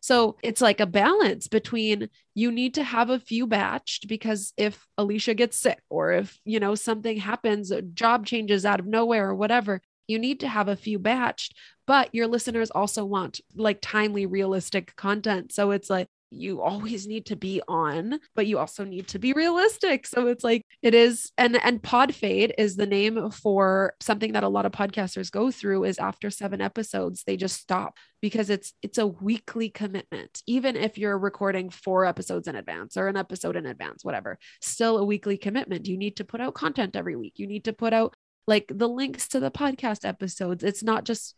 So 0.00 0.36
it's 0.42 0.60
like 0.60 0.80
a 0.80 0.86
balance 0.86 1.46
between 1.46 2.10
you 2.34 2.50
need 2.50 2.74
to 2.74 2.82
have 2.82 3.08
a 3.08 3.20
few 3.20 3.46
batched 3.46 4.08
because 4.08 4.52
if 4.56 4.84
Alicia 4.98 5.34
gets 5.34 5.56
sick 5.56 5.80
or 5.88 6.10
if, 6.10 6.40
you 6.44 6.58
know, 6.58 6.74
something 6.74 7.18
happens, 7.18 7.72
job 7.94 8.26
changes 8.26 8.66
out 8.66 8.80
of 8.80 8.86
nowhere 8.86 9.28
or 9.28 9.34
whatever, 9.36 9.80
you 10.08 10.18
need 10.18 10.40
to 10.40 10.48
have 10.48 10.66
a 10.66 10.74
few 10.74 10.98
batched, 10.98 11.52
but 11.86 12.12
your 12.12 12.26
listeners 12.26 12.72
also 12.72 13.04
want 13.04 13.40
like 13.54 13.78
timely, 13.80 14.26
realistic 14.26 14.96
content. 14.96 15.52
So 15.52 15.70
it's 15.70 15.88
like, 15.88 16.08
you 16.32 16.62
always 16.62 17.06
need 17.06 17.26
to 17.26 17.36
be 17.36 17.60
on 17.68 18.18
but 18.34 18.46
you 18.46 18.58
also 18.58 18.84
need 18.84 19.08
to 19.08 19.18
be 19.18 19.32
realistic. 19.32 20.06
So 20.06 20.28
it's 20.28 20.44
like 20.44 20.64
it 20.82 20.94
is 20.94 21.30
and 21.36 21.62
and 21.62 21.82
pod 21.82 22.14
fade 22.14 22.54
is 22.58 22.76
the 22.76 22.86
name 22.86 23.30
for 23.30 23.94
something 24.00 24.32
that 24.32 24.44
a 24.44 24.48
lot 24.48 24.66
of 24.66 24.72
podcasters 24.72 25.30
go 25.30 25.50
through 25.50 25.84
is 25.84 25.98
after 25.98 26.30
7 26.30 26.60
episodes 26.60 27.24
they 27.24 27.36
just 27.36 27.60
stop 27.60 27.96
because 28.20 28.50
it's 28.50 28.72
it's 28.82 28.98
a 28.98 29.06
weekly 29.06 29.68
commitment. 29.68 30.42
Even 30.46 30.76
if 30.76 30.98
you're 30.98 31.18
recording 31.18 31.70
4 31.70 32.06
episodes 32.06 32.48
in 32.48 32.56
advance 32.56 32.96
or 32.96 33.08
an 33.08 33.16
episode 33.16 33.56
in 33.56 33.66
advance 33.66 34.04
whatever 34.04 34.38
still 34.60 34.98
a 34.98 35.04
weekly 35.04 35.36
commitment. 35.36 35.86
You 35.86 35.96
need 35.96 36.16
to 36.16 36.24
put 36.24 36.40
out 36.40 36.54
content 36.54 36.96
every 36.96 37.16
week. 37.16 37.34
You 37.36 37.46
need 37.46 37.64
to 37.64 37.72
put 37.72 37.92
out 37.92 38.16
like 38.46 38.70
the 38.74 38.88
links 38.88 39.28
to 39.28 39.40
the 39.40 39.50
podcast 39.50 40.04
episodes. 40.04 40.64
It's 40.64 40.82
not 40.82 41.04
just 41.04 41.34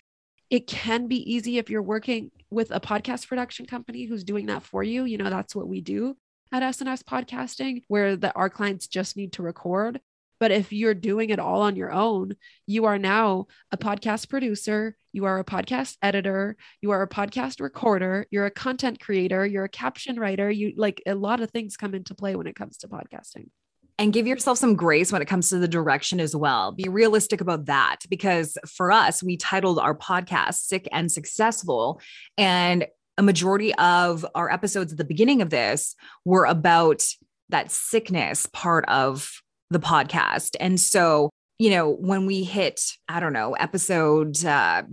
it 0.55 0.69
can 0.69 1.09
be 1.09 1.35
easy 1.35 1.59
if 1.59 1.69
you're 1.69 1.83
working 1.83 2.31
with 2.49 2.71
a 2.71 2.79
podcast 2.79 3.27
production 3.27 3.67
company 3.67 4.05
who's 4.05 4.23
doing 4.23 4.47
that 4.47 4.63
for 4.63 4.85
you. 4.85 5.05
You 5.05 5.19
know, 5.19 5.29
that's 5.29 5.53
what 5.53 5.67
we 5.67 5.81
do 5.81 6.17
at 6.53 6.63
SNS 6.63 7.03
podcasting, 7.03 7.83
where 7.89 8.15
the, 8.15 8.33
our 8.35 8.49
clients 8.49 8.87
just 8.87 9.17
need 9.17 9.33
to 9.33 9.43
record. 9.43 10.01
But 10.39 10.53
if 10.53 10.73
you're 10.73 10.95
doing 10.95 11.31
it 11.31 11.41
all 11.41 11.63
on 11.63 11.75
your 11.75 11.91
own, 11.91 12.35
you 12.69 12.85
are 12.85 12.99
now 12.99 13.49
a 13.73 13.77
podcast 13.77 14.29
producer, 14.29 14.97
you 15.13 15.25
are 15.25 15.41
a 15.41 15.45
podcast 15.45 15.97
editor, 16.03 16.57
you 16.81 16.93
are 16.93 17.03
a 17.03 17.09
podcast 17.09 17.61
recorder, 17.61 18.29
you're 18.31 18.47
a 18.47 18.51
content 18.53 19.01
creator, 19.01 19.45
you're 19.45 19.65
a 19.65 19.69
caption 19.69 20.21
writer. 20.21 20.49
You 20.49 20.75
like 20.77 21.03
a 21.05 21.17
lot 21.17 21.41
of 21.41 21.51
things 21.51 21.77
come 21.77 21.97
into 21.97 22.15
play 22.15 22.37
when 22.37 22.47
it 22.47 22.55
comes 22.55 22.77
to 22.79 22.89
podcasting 22.89 23.49
and 23.99 24.13
give 24.13 24.27
yourself 24.27 24.59
some 24.59 24.75
grace 24.75 25.13
when 25.13 25.23
it 25.23 25.29
comes 25.29 25.49
to 25.51 25.59
the 25.59 25.69
direction 25.69 26.21
as 26.21 26.35
well. 26.35 26.73
Be 26.73 26.89
realistic 26.89 27.41
about 27.41 27.67
that 27.67 28.01
because 28.09 28.59
for 28.67 28.91
us, 28.91 29.23
we 29.23 29.37
titled 29.37 29.79
our 29.79 29.97
podcast 29.97 30.55
Sick 30.55 30.89
and 30.91 31.11
Successful. 31.11 32.01
And 32.37 32.87
a 33.17 33.23
majority 33.23 33.73
of 33.75 34.27
our 34.35 34.51
episodes 34.51 34.93
at 34.93 34.99
the 34.99 35.05
beginning 35.05 35.43
of 35.43 35.51
this 35.51 35.95
were 36.25 36.45
about 36.45 37.05
that 37.51 37.71
sickness 37.71 38.47
part 38.47 38.85
of 38.89 39.31
the 39.71 39.79
podcast. 39.79 40.57
And 40.59 40.81
so, 40.81 41.31
you 41.59 41.71
know, 41.71 41.91
when 41.91 42.27
we 42.27 42.43
hit, 42.43 42.81
I 43.09 43.21
don't 43.21 43.33
know, 43.33 43.53
episode 43.53 44.35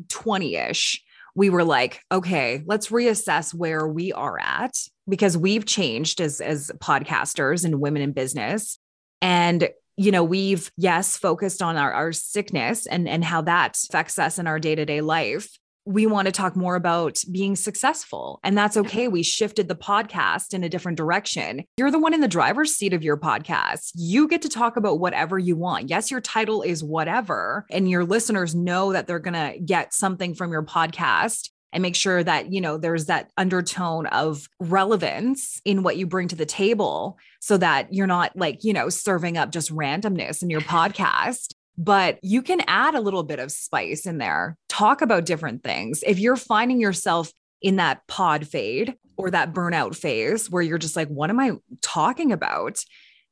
20 0.10 0.58
uh, 0.58 0.70
ish, 0.70 1.04
we 1.34 1.50
were 1.50 1.64
like, 1.64 2.02
okay, 2.12 2.62
let's 2.66 2.90
reassess 2.90 3.54
where 3.54 3.88
we 3.88 4.12
are 4.14 4.38
at 4.40 4.76
because 5.08 5.38
we've 5.38 5.66
changed 5.66 6.22
as 6.22 6.42
as 6.42 6.72
podcasters 6.80 7.66
and 7.66 7.80
women 7.80 8.02
in 8.02 8.12
business. 8.12 8.78
And 9.22 9.70
you 9.98 10.12
know, 10.12 10.24
we've 10.24 10.72
yes 10.78 11.18
focused 11.18 11.62
on 11.62 11.78
our, 11.78 11.92
our 11.92 12.12
sickness 12.12 12.88
and 12.88 13.08
and 13.08 13.24
how 13.24 13.42
that 13.42 13.78
affects 13.90 14.18
us 14.18 14.40
in 14.40 14.48
our 14.48 14.58
day-to-day 14.58 15.02
life 15.02 15.50
we 15.86 16.06
want 16.06 16.28
to 16.28 16.32
talk 16.32 16.56
more 16.56 16.76
about 16.76 17.20
being 17.32 17.56
successful. 17.56 18.40
And 18.44 18.58
that's 18.58 18.78
okay. 18.78 19.08
We 19.08 19.24
shifted 19.24 19.68
the 19.68 19.76
podcast 19.76 20.54
in 20.54 20.64
a 20.64 20.70
different 20.70 20.98
direction. 20.98 21.64
You're 21.78 21.92
the 21.92 22.00
one 22.00 22.14
in 22.14 22.22
the 22.22 22.28
driver's 22.28 22.76
seat 22.76 22.94
of 22.94 23.04
your 23.04 23.18
podcast. 23.18 23.92
You 23.96 24.28
get 24.28 24.44
to 24.44 24.50
talk 24.50 24.78
about 24.78 25.00
whatever 25.00 25.40
you 25.40 25.56
want. 25.56 25.90
Yes, 25.90 26.12
your 26.12 26.22
title 26.22 26.62
is 26.62 26.84
whatever, 26.84 27.66
and 27.72 27.90
your 27.90 28.06
listeners 28.06 28.54
know 28.54 28.94
that 28.94 29.08
they're 29.08 29.20
going 29.20 29.34
to 29.34 29.60
get 29.60 29.94
something 29.94 30.36
from 30.36 30.52
your 30.52 30.64
podcast 30.64 31.50
and 31.74 31.82
make 31.82 31.96
sure 31.96 32.24
that 32.24 32.52
you 32.52 32.62
know 32.62 32.78
there's 32.78 33.06
that 33.06 33.32
undertone 33.38 34.06
of 34.08 34.48
relevance 34.60 35.62
in 35.66 35.84
what 35.84 35.98
you 35.98 36.06
bring 36.06 36.28
to 36.28 36.36
the 36.36 36.46
table 36.46 37.18
so 37.40 37.58
that 37.58 37.94
you're 37.94 38.08
not 38.08 38.36
like 38.36 38.64
you 38.64 38.74
know 38.74 38.90
serving 38.90 39.38
up 39.38 39.52
just 39.52 39.74
randomness 39.74 40.42
in 40.42 40.50
your 40.50 40.62
podcast 40.72 41.54
but 41.78 42.20
you 42.22 42.42
can 42.42 42.62
add 42.68 42.96
a 42.96 43.02
little 43.02 43.24
bit 43.24 43.40
of 43.40 43.52
spice 43.52 44.06
in 44.06 44.18
there. 44.18 44.58
Talk 44.70 45.02
about 45.02 45.26
different 45.26 45.64
things. 45.64 46.04
If 46.06 46.20
you're 46.20 46.36
finding 46.36 46.80
yourself 46.80 47.32
in 47.62 47.78
that 47.78 48.06
pod 48.08 48.48
fade 48.48 48.96
or 49.18 49.32
that 49.32 49.54
burnout 49.54 49.96
phase 49.96 50.50
where 50.50 50.62
you're 50.62 50.78
just 50.78 50.96
like, 50.96 51.08
what 51.08 51.30
am 51.30 51.40
I 51.40 51.54
talking 51.82 52.32
about? 52.32 52.84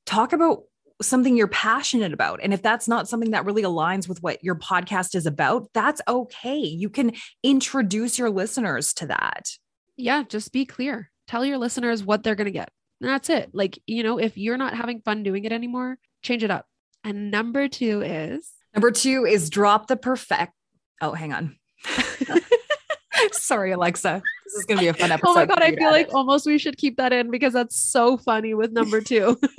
Talk 0.06 0.34
about 0.34 0.64
something 1.02 1.36
you're 1.36 1.48
passionate 1.48 2.14
about. 2.14 2.40
And 2.44 2.54
if 2.54 2.62
that's 2.62 2.88
not 2.88 3.08
something 3.08 3.32
that 3.32 3.46
really 3.46 3.64
aligns 3.64 4.08
with 4.08 4.22
what 4.22 4.44
your 4.44 4.56
podcast 4.56 5.16
is 5.16 5.26
about, 5.26 5.70
that's 5.74 6.02
okay. 6.08 6.60
You 6.60 6.90
can 6.90 7.14
introduce 7.44 8.20
your 8.20 8.30
listeners 8.30 8.94
to 8.96 9.08
that. 9.08 9.50
Yeah, 9.96 10.24
just 10.24 10.52
be 10.52 10.66
clear. 10.66 11.10
Tell 11.28 11.46
your 11.46 11.58
listeners 11.58 12.04
what 12.04 12.24
they're 12.24 12.36
going 12.36 12.46
to 12.46 12.52
get. 12.52 12.70
And 13.02 13.10
that's 13.10 13.30
it. 13.30 13.50
Like, 13.54 13.80
you 13.88 14.04
know, 14.04 14.18
if 14.18 14.38
you're 14.38 14.58
not 14.58 14.76
having 14.76 15.02
fun 15.02 15.24
doing 15.24 15.46
it 15.46 15.52
anymore, 15.52 15.98
change 16.22 16.44
it 16.44 16.52
up. 16.52 16.66
And 17.04 17.32
number 17.32 17.68
two 17.68 18.02
is 18.02 18.52
number 18.76 18.92
two 18.92 19.26
is 19.26 19.50
drop 19.50 19.88
the 19.88 19.96
perfect. 19.96 20.54
Oh, 21.02 21.14
hang 21.14 21.32
on. 21.32 21.56
Sorry, 23.32 23.72
Alexa. 23.72 24.22
This 24.46 24.54
is 24.54 24.66
going 24.66 24.80
to 24.80 24.84
be 24.84 24.88
a 24.88 24.94
fun 24.94 25.12
episode. 25.12 25.32
Oh 25.32 25.36
my 25.36 25.46
God. 25.46 25.62
I 25.62 25.76
feel 25.76 25.92
like 25.92 26.14
almost 26.14 26.46
we 26.46 26.58
should 26.58 26.78
keep 26.78 26.98
that 26.98 27.14
in 27.14 27.32
because 27.32 27.54
that's 27.54 27.80
so 27.80 28.18
funny 28.18 28.54
with 28.54 28.72
number 28.72 29.00
two. 29.02 29.40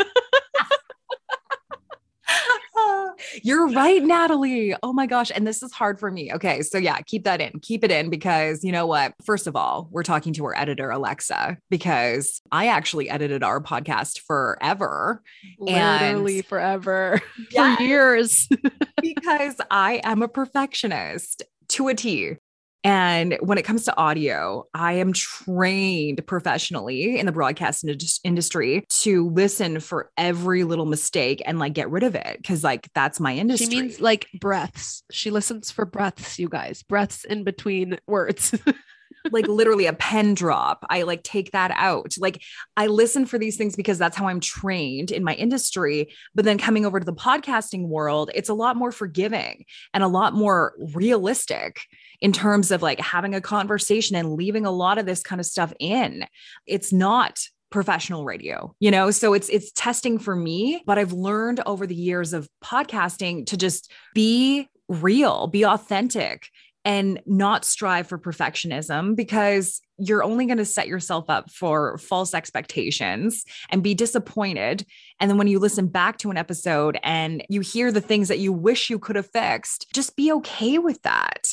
You're 3.42 3.68
right, 3.68 4.02
Natalie. 4.02 4.74
Oh 4.82 4.92
my 4.92 5.06
gosh. 5.06 5.30
And 5.34 5.46
this 5.46 5.62
is 5.62 5.72
hard 5.72 5.98
for 5.98 6.10
me. 6.10 6.32
Okay. 6.32 6.62
So, 6.62 6.78
yeah, 6.78 7.00
keep 7.02 7.24
that 7.24 7.40
in. 7.40 7.60
Keep 7.60 7.84
it 7.84 7.90
in 7.90 8.10
because 8.10 8.64
you 8.64 8.72
know 8.72 8.86
what? 8.86 9.14
First 9.24 9.46
of 9.46 9.56
all, 9.56 9.88
we're 9.90 10.02
talking 10.02 10.32
to 10.34 10.44
our 10.44 10.56
editor, 10.56 10.90
Alexa, 10.90 11.58
because 11.70 12.42
I 12.52 12.68
actually 12.68 13.08
edited 13.08 13.42
our 13.42 13.60
podcast 13.60 14.20
forever. 14.20 15.22
Literally 15.58 16.38
and 16.38 16.46
forever. 16.46 17.20
Yes, 17.52 17.78
for 17.78 17.82
years. 17.82 18.48
because 19.02 19.56
I 19.70 20.00
am 20.04 20.22
a 20.22 20.28
perfectionist 20.28 21.42
to 21.68 21.88
a 21.88 21.94
T. 21.94 22.36
And 22.82 23.36
when 23.40 23.58
it 23.58 23.64
comes 23.64 23.84
to 23.84 23.96
audio, 23.96 24.66
I 24.72 24.94
am 24.94 25.12
trained 25.12 26.26
professionally 26.26 27.18
in 27.18 27.26
the 27.26 27.32
broadcast 27.32 27.84
industry 28.24 28.84
to 28.88 29.28
listen 29.28 29.80
for 29.80 30.10
every 30.16 30.64
little 30.64 30.86
mistake 30.86 31.42
and 31.44 31.58
like 31.58 31.74
get 31.74 31.90
rid 31.90 32.02
of 32.02 32.14
it 32.14 32.38
because 32.38 32.64
like 32.64 32.90
that's 32.94 33.20
my 33.20 33.34
industry. 33.34 33.66
She 33.66 33.82
means 33.82 34.00
like 34.00 34.28
breaths. 34.40 35.02
She 35.10 35.30
listens 35.30 35.70
for 35.70 35.84
breaths, 35.84 36.38
you 36.38 36.48
guys, 36.48 36.82
breaths 36.82 37.24
in 37.24 37.44
between 37.44 37.98
words. 38.06 38.54
like 39.30 39.46
literally 39.46 39.86
a 39.86 39.92
pen 39.92 40.34
drop. 40.34 40.86
I 40.88 41.02
like 41.02 41.22
take 41.22 41.52
that 41.52 41.72
out. 41.74 42.14
Like 42.18 42.42
I 42.76 42.86
listen 42.86 43.26
for 43.26 43.38
these 43.38 43.56
things 43.56 43.76
because 43.76 43.98
that's 43.98 44.16
how 44.16 44.28
I'm 44.28 44.40
trained 44.40 45.10
in 45.10 45.24
my 45.24 45.34
industry. 45.34 46.14
But 46.34 46.44
then 46.44 46.56
coming 46.56 46.86
over 46.86 46.98
to 46.98 47.04
the 47.04 47.12
podcasting 47.12 47.88
world, 47.88 48.30
it's 48.34 48.48
a 48.48 48.54
lot 48.54 48.76
more 48.76 48.92
forgiving 48.92 49.64
and 49.92 50.02
a 50.02 50.08
lot 50.08 50.32
more 50.32 50.74
realistic 50.94 51.82
in 52.20 52.32
terms 52.32 52.70
of 52.70 52.82
like 52.82 53.00
having 53.00 53.34
a 53.34 53.40
conversation 53.40 54.16
and 54.16 54.34
leaving 54.34 54.66
a 54.66 54.70
lot 54.70 54.98
of 54.98 55.06
this 55.06 55.22
kind 55.22 55.40
of 55.40 55.46
stuff 55.46 55.72
in. 55.78 56.24
It's 56.66 56.92
not 56.92 57.40
professional 57.70 58.24
radio 58.24 58.74
you 58.80 58.90
know 58.90 59.12
so 59.12 59.32
it's 59.32 59.48
it's 59.48 59.70
testing 59.76 60.18
for 60.18 60.34
me 60.34 60.82
but 60.86 60.98
i've 60.98 61.12
learned 61.12 61.60
over 61.66 61.86
the 61.86 61.94
years 61.94 62.32
of 62.32 62.48
podcasting 62.64 63.46
to 63.46 63.56
just 63.56 63.92
be 64.12 64.68
real 64.88 65.46
be 65.46 65.64
authentic 65.64 66.48
and 66.84 67.20
not 67.26 67.64
strive 67.64 68.06
for 68.06 68.18
perfectionism 68.18 69.14
because 69.14 69.80
you're 69.98 70.24
only 70.24 70.46
going 70.46 70.58
to 70.58 70.64
set 70.64 70.88
yourself 70.88 71.26
up 71.28 71.50
for 71.50 71.98
false 71.98 72.32
expectations 72.32 73.44
and 73.68 73.82
be 73.82 73.94
disappointed. 73.94 74.86
And 75.20 75.30
then 75.30 75.36
when 75.36 75.46
you 75.46 75.58
listen 75.58 75.88
back 75.88 76.16
to 76.18 76.30
an 76.30 76.38
episode 76.38 76.98
and 77.02 77.44
you 77.50 77.60
hear 77.60 77.92
the 77.92 78.00
things 78.00 78.28
that 78.28 78.38
you 78.38 78.52
wish 78.52 78.88
you 78.88 78.98
could 78.98 79.16
have 79.16 79.30
fixed, 79.30 79.88
just 79.92 80.16
be 80.16 80.32
okay 80.32 80.78
with 80.78 81.02
that 81.02 81.48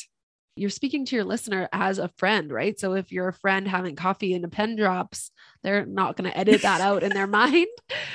you're 0.58 0.70
speaking 0.70 1.04
to 1.06 1.16
your 1.16 1.24
listener 1.24 1.68
as 1.72 1.98
a 1.98 2.08
friend, 2.16 2.50
right? 2.52 2.78
So 2.78 2.94
if 2.94 3.12
you're 3.12 3.28
a 3.28 3.32
friend 3.32 3.66
having 3.66 3.96
coffee 3.96 4.34
and 4.34 4.44
a 4.44 4.48
pen 4.48 4.76
drops, 4.76 5.30
they're 5.62 5.86
not 5.86 6.16
going 6.16 6.30
to 6.30 6.36
edit 6.36 6.62
that 6.62 6.80
out 6.80 7.02
in 7.02 7.12
their 7.12 7.26
mind. 7.38 7.66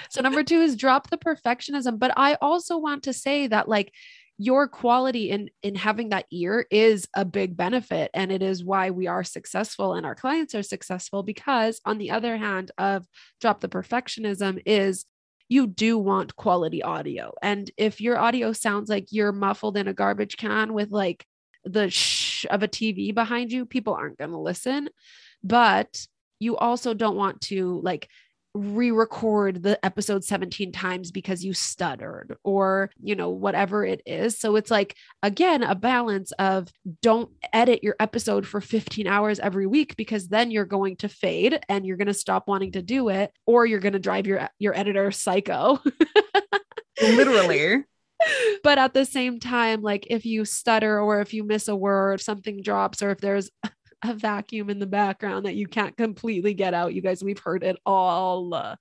So 0.09 0.21
number 0.21 0.43
2 0.43 0.61
is 0.61 0.75
drop 0.75 1.09
the 1.09 1.17
perfectionism, 1.17 1.99
but 1.99 2.11
I 2.17 2.35
also 2.35 2.77
want 2.77 3.03
to 3.03 3.13
say 3.13 3.47
that 3.47 3.67
like 3.67 3.91
your 4.37 4.67
quality 4.67 5.29
in 5.29 5.49
in 5.61 5.75
having 5.75 6.09
that 6.09 6.25
ear 6.31 6.65
is 6.71 7.07
a 7.15 7.23
big 7.23 7.55
benefit 7.55 8.09
and 8.13 8.31
it 8.31 8.41
is 8.41 8.63
why 8.63 8.89
we 8.89 9.05
are 9.05 9.23
successful 9.23 9.93
and 9.93 10.05
our 10.05 10.15
clients 10.15 10.55
are 10.55 10.63
successful 10.63 11.21
because 11.21 11.79
on 11.85 11.99
the 11.99 12.09
other 12.09 12.35
hand 12.35 12.71
of 12.77 13.05
drop 13.39 13.61
the 13.61 13.69
perfectionism 13.69 14.59
is 14.65 15.05
you 15.49 15.67
do 15.67 15.99
want 15.99 16.35
quality 16.35 16.81
audio 16.81 17.31
and 17.43 17.69
if 17.77 18.01
your 18.01 18.17
audio 18.17 18.51
sounds 18.51 18.89
like 18.89 19.05
you're 19.11 19.31
muffled 19.31 19.77
in 19.77 19.87
a 19.87 19.93
garbage 19.93 20.35
can 20.35 20.73
with 20.73 20.89
like 20.89 21.27
the 21.65 21.89
shh 21.89 22.45
of 22.49 22.63
a 22.63 22.67
TV 22.67 23.13
behind 23.13 23.51
you, 23.51 23.65
people 23.65 23.93
aren't 23.93 24.17
going 24.17 24.31
to 24.31 24.37
listen. 24.37 24.89
But 25.43 26.05
you 26.39 26.57
also 26.57 26.93
don't 26.93 27.15
want 27.15 27.41
to 27.41 27.79
like 27.81 28.09
re-record 28.55 29.63
the 29.63 29.83
episode 29.83 30.23
17 30.23 30.71
times 30.71 31.09
because 31.09 31.43
you 31.43 31.53
stuttered 31.53 32.37
or 32.43 32.91
you 33.01 33.15
know 33.15 33.29
whatever 33.31 33.83
it 33.83 34.01
is. 34.05 34.37
So 34.37 34.55
it's 34.55 34.69
like 34.69 34.95
again 35.23 35.63
a 35.63 35.73
balance 35.73 36.31
of 36.33 36.69
don't 37.01 37.31
edit 37.51 37.83
your 37.83 37.95
episode 37.99 38.45
for 38.45 38.61
15 38.61 39.07
hours 39.07 39.39
every 39.39 39.65
week 39.65 39.95
because 39.95 40.27
then 40.27 40.51
you're 40.51 40.65
going 40.65 40.97
to 40.97 41.09
fade 41.09 41.59
and 41.67 41.85
you're 41.85 41.97
going 41.97 42.07
to 42.07 42.13
stop 42.13 42.47
wanting 42.47 42.73
to 42.73 42.83
do 42.83 43.09
it 43.09 43.31
or 43.47 43.65
you're 43.65 43.79
going 43.79 43.93
to 43.93 43.99
drive 43.99 44.27
your 44.27 44.47
your 44.59 44.77
editor 44.77 45.09
psycho. 45.11 45.79
Literally 47.01 47.83
but 48.63 48.77
at 48.77 48.93
the 48.93 49.05
same 49.05 49.39
time, 49.39 49.81
like 49.81 50.07
if 50.09 50.25
you 50.25 50.45
stutter 50.45 50.99
or 50.99 51.21
if 51.21 51.33
you 51.33 51.43
miss 51.43 51.67
a 51.67 51.75
word, 51.75 52.15
if 52.15 52.21
something 52.21 52.61
drops, 52.61 53.01
or 53.01 53.11
if 53.11 53.19
there's 53.19 53.49
a 54.03 54.13
vacuum 54.13 54.69
in 54.69 54.79
the 54.79 54.85
background 54.85 55.45
that 55.45 55.55
you 55.55 55.67
can't 55.67 55.95
completely 55.97 56.53
get 56.53 56.73
out, 56.73 56.93
you 56.93 57.01
guys, 57.01 57.23
we've 57.23 57.39
heard 57.39 57.63
it 57.63 57.77
all. 57.85 58.53
Uh, 58.53 58.75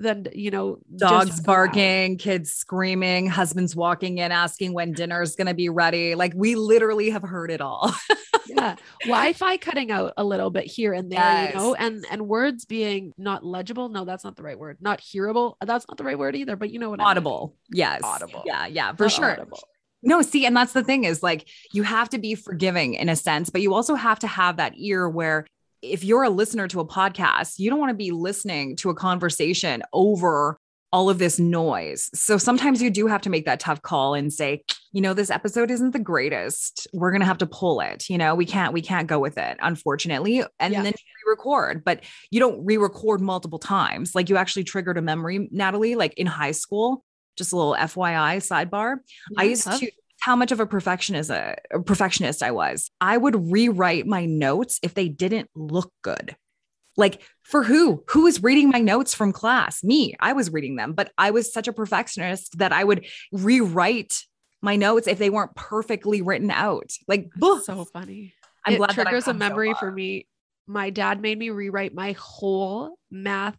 then 0.00 0.26
you 0.32 0.50
know 0.50 0.78
dogs 0.96 1.40
barking 1.40 2.18
kids 2.18 2.52
screaming 2.52 3.28
husbands 3.28 3.76
walking 3.76 4.18
in 4.18 4.32
asking 4.32 4.72
when 4.72 4.92
dinner 4.92 5.22
is 5.22 5.36
going 5.36 5.46
to 5.46 5.54
be 5.54 5.68
ready 5.68 6.16
like 6.16 6.32
we 6.34 6.56
literally 6.56 7.10
have 7.10 7.22
heard 7.22 7.50
it 7.50 7.60
all 7.60 7.94
yeah. 8.48 8.76
Wi-fi 9.02 9.56
cutting 9.56 9.90
out 9.90 10.14
a 10.16 10.24
little 10.24 10.50
bit 10.50 10.64
here 10.64 10.92
and 10.92 11.10
there 11.10 11.18
yes. 11.18 11.54
you 11.54 11.60
know 11.60 11.74
and 11.74 12.04
and 12.10 12.28
words 12.28 12.64
being 12.64 13.12
not 13.16 13.44
legible. 13.44 13.88
No 13.88 14.04
that's 14.04 14.24
not 14.24 14.36
the 14.36 14.42
right 14.42 14.58
word. 14.58 14.78
Not 14.80 15.00
hearable. 15.00 15.56
That's 15.64 15.86
not 15.88 15.96
the 15.96 16.04
right 16.04 16.18
word 16.18 16.36
either 16.36 16.56
but 16.56 16.70
you 16.70 16.78
know 16.78 16.90
what 16.90 17.00
audible 17.00 17.54
I 17.54 17.74
mean. 17.74 17.78
yes. 17.78 18.00
Audible. 18.02 18.42
Yeah 18.46 18.66
yeah 18.66 18.92
for 18.92 19.04
not 19.04 19.12
sure. 19.12 19.32
audible. 19.32 19.60
No, 20.06 20.20
see, 20.20 20.44
and 20.44 20.54
that's 20.54 20.74
the 20.74 20.84
thing 20.84 21.04
is 21.04 21.22
like 21.22 21.48
you 21.72 21.82
have 21.82 22.10
to 22.10 22.18
be 22.18 22.34
forgiving 22.34 22.92
in 22.92 23.08
a 23.08 23.16
sense, 23.16 23.48
but 23.48 23.62
you 23.62 23.72
also 23.72 23.94
have 23.94 24.18
to 24.18 24.26
have 24.26 24.58
that 24.58 24.74
ear 24.76 25.08
where 25.08 25.46
if 25.80 26.04
you're 26.04 26.24
a 26.24 26.30
listener 26.30 26.68
to 26.68 26.80
a 26.80 26.86
podcast, 26.86 27.58
you 27.58 27.70
don't 27.70 27.78
want 27.78 27.90
to 27.90 27.96
be 27.96 28.10
listening 28.10 28.76
to 28.76 28.90
a 28.90 28.94
conversation 28.94 29.82
over 29.92 30.58
all 30.94 31.10
of 31.10 31.18
this 31.18 31.40
noise. 31.40 32.08
So 32.14 32.38
sometimes 32.38 32.80
you 32.80 32.88
do 32.88 33.08
have 33.08 33.20
to 33.22 33.28
make 33.28 33.46
that 33.46 33.58
tough 33.58 33.82
call 33.82 34.14
and 34.14 34.32
say, 34.32 34.62
you 34.92 35.00
know, 35.00 35.12
this 35.12 35.28
episode 35.28 35.72
isn't 35.72 35.90
the 35.90 35.98
greatest. 35.98 36.86
We're 36.92 37.10
going 37.10 37.20
to 37.20 37.26
have 37.26 37.38
to 37.38 37.48
pull 37.48 37.80
it. 37.80 38.08
You 38.08 38.16
know, 38.16 38.36
we 38.36 38.46
can't 38.46 38.72
we 38.72 38.80
can't 38.80 39.08
go 39.08 39.18
with 39.18 39.36
it, 39.36 39.58
unfortunately. 39.60 40.44
And 40.60 40.72
yeah. 40.72 40.82
then 40.84 40.92
re-record, 41.26 41.84
but 41.84 42.04
you 42.30 42.38
don't 42.38 42.64
re-record 42.64 43.20
multiple 43.20 43.58
times. 43.58 44.14
Like 44.14 44.28
you 44.28 44.36
actually 44.36 44.62
triggered 44.62 44.96
a 44.96 45.02
memory, 45.02 45.48
Natalie, 45.50 45.96
like 45.96 46.14
in 46.14 46.28
high 46.28 46.52
school. 46.52 47.04
Just 47.36 47.52
a 47.52 47.56
little 47.56 47.74
FYI 47.74 48.36
sidebar. 48.36 48.98
Yeah, 49.32 49.40
I 49.40 49.44
used 49.46 49.64
to 49.64 49.90
how 50.20 50.36
much 50.36 50.52
of 50.52 50.60
a 50.60 50.66
perfectionist 50.66 51.28
a 51.28 51.56
perfectionist 51.84 52.40
I 52.40 52.52
was. 52.52 52.92
I 53.00 53.16
would 53.16 53.50
rewrite 53.50 54.06
my 54.06 54.26
notes 54.26 54.78
if 54.84 54.94
they 54.94 55.08
didn't 55.08 55.50
look 55.56 55.92
good. 56.02 56.36
Like 56.96 57.22
for 57.42 57.62
who? 57.62 58.04
Who 58.08 58.22
was 58.22 58.42
reading 58.42 58.70
my 58.70 58.80
notes 58.80 59.14
from 59.14 59.32
class? 59.32 59.82
Me. 59.82 60.14
I 60.20 60.32
was 60.32 60.52
reading 60.52 60.76
them, 60.76 60.92
but 60.92 61.12
I 61.18 61.30
was 61.30 61.52
such 61.52 61.68
a 61.68 61.72
perfectionist 61.72 62.58
that 62.58 62.72
I 62.72 62.84
would 62.84 63.06
rewrite 63.32 64.22
my 64.62 64.76
notes 64.76 65.06
if 65.06 65.18
they 65.18 65.30
weren't 65.30 65.54
perfectly 65.54 66.22
written 66.22 66.50
out. 66.50 66.90
Like, 67.06 67.28
so 67.40 67.84
funny. 67.84 68.34
I'm 68.64 68.74
it 68.74 68.76
glad 68.78 68.90
triggers 68.90 69.28
a 69.28 69.34
memory 69.34 69.72
so 69.72 69.78
for 69.78 69.92
me. 69.92 70.26
My 70.66 70.90
dad 70.90 71.20
made 71.20 71.38
me 71.38 71.50
rewrite 71.50 71.94
my 71.94 72.12
whole 72.12 72.98
math 73.10 73.56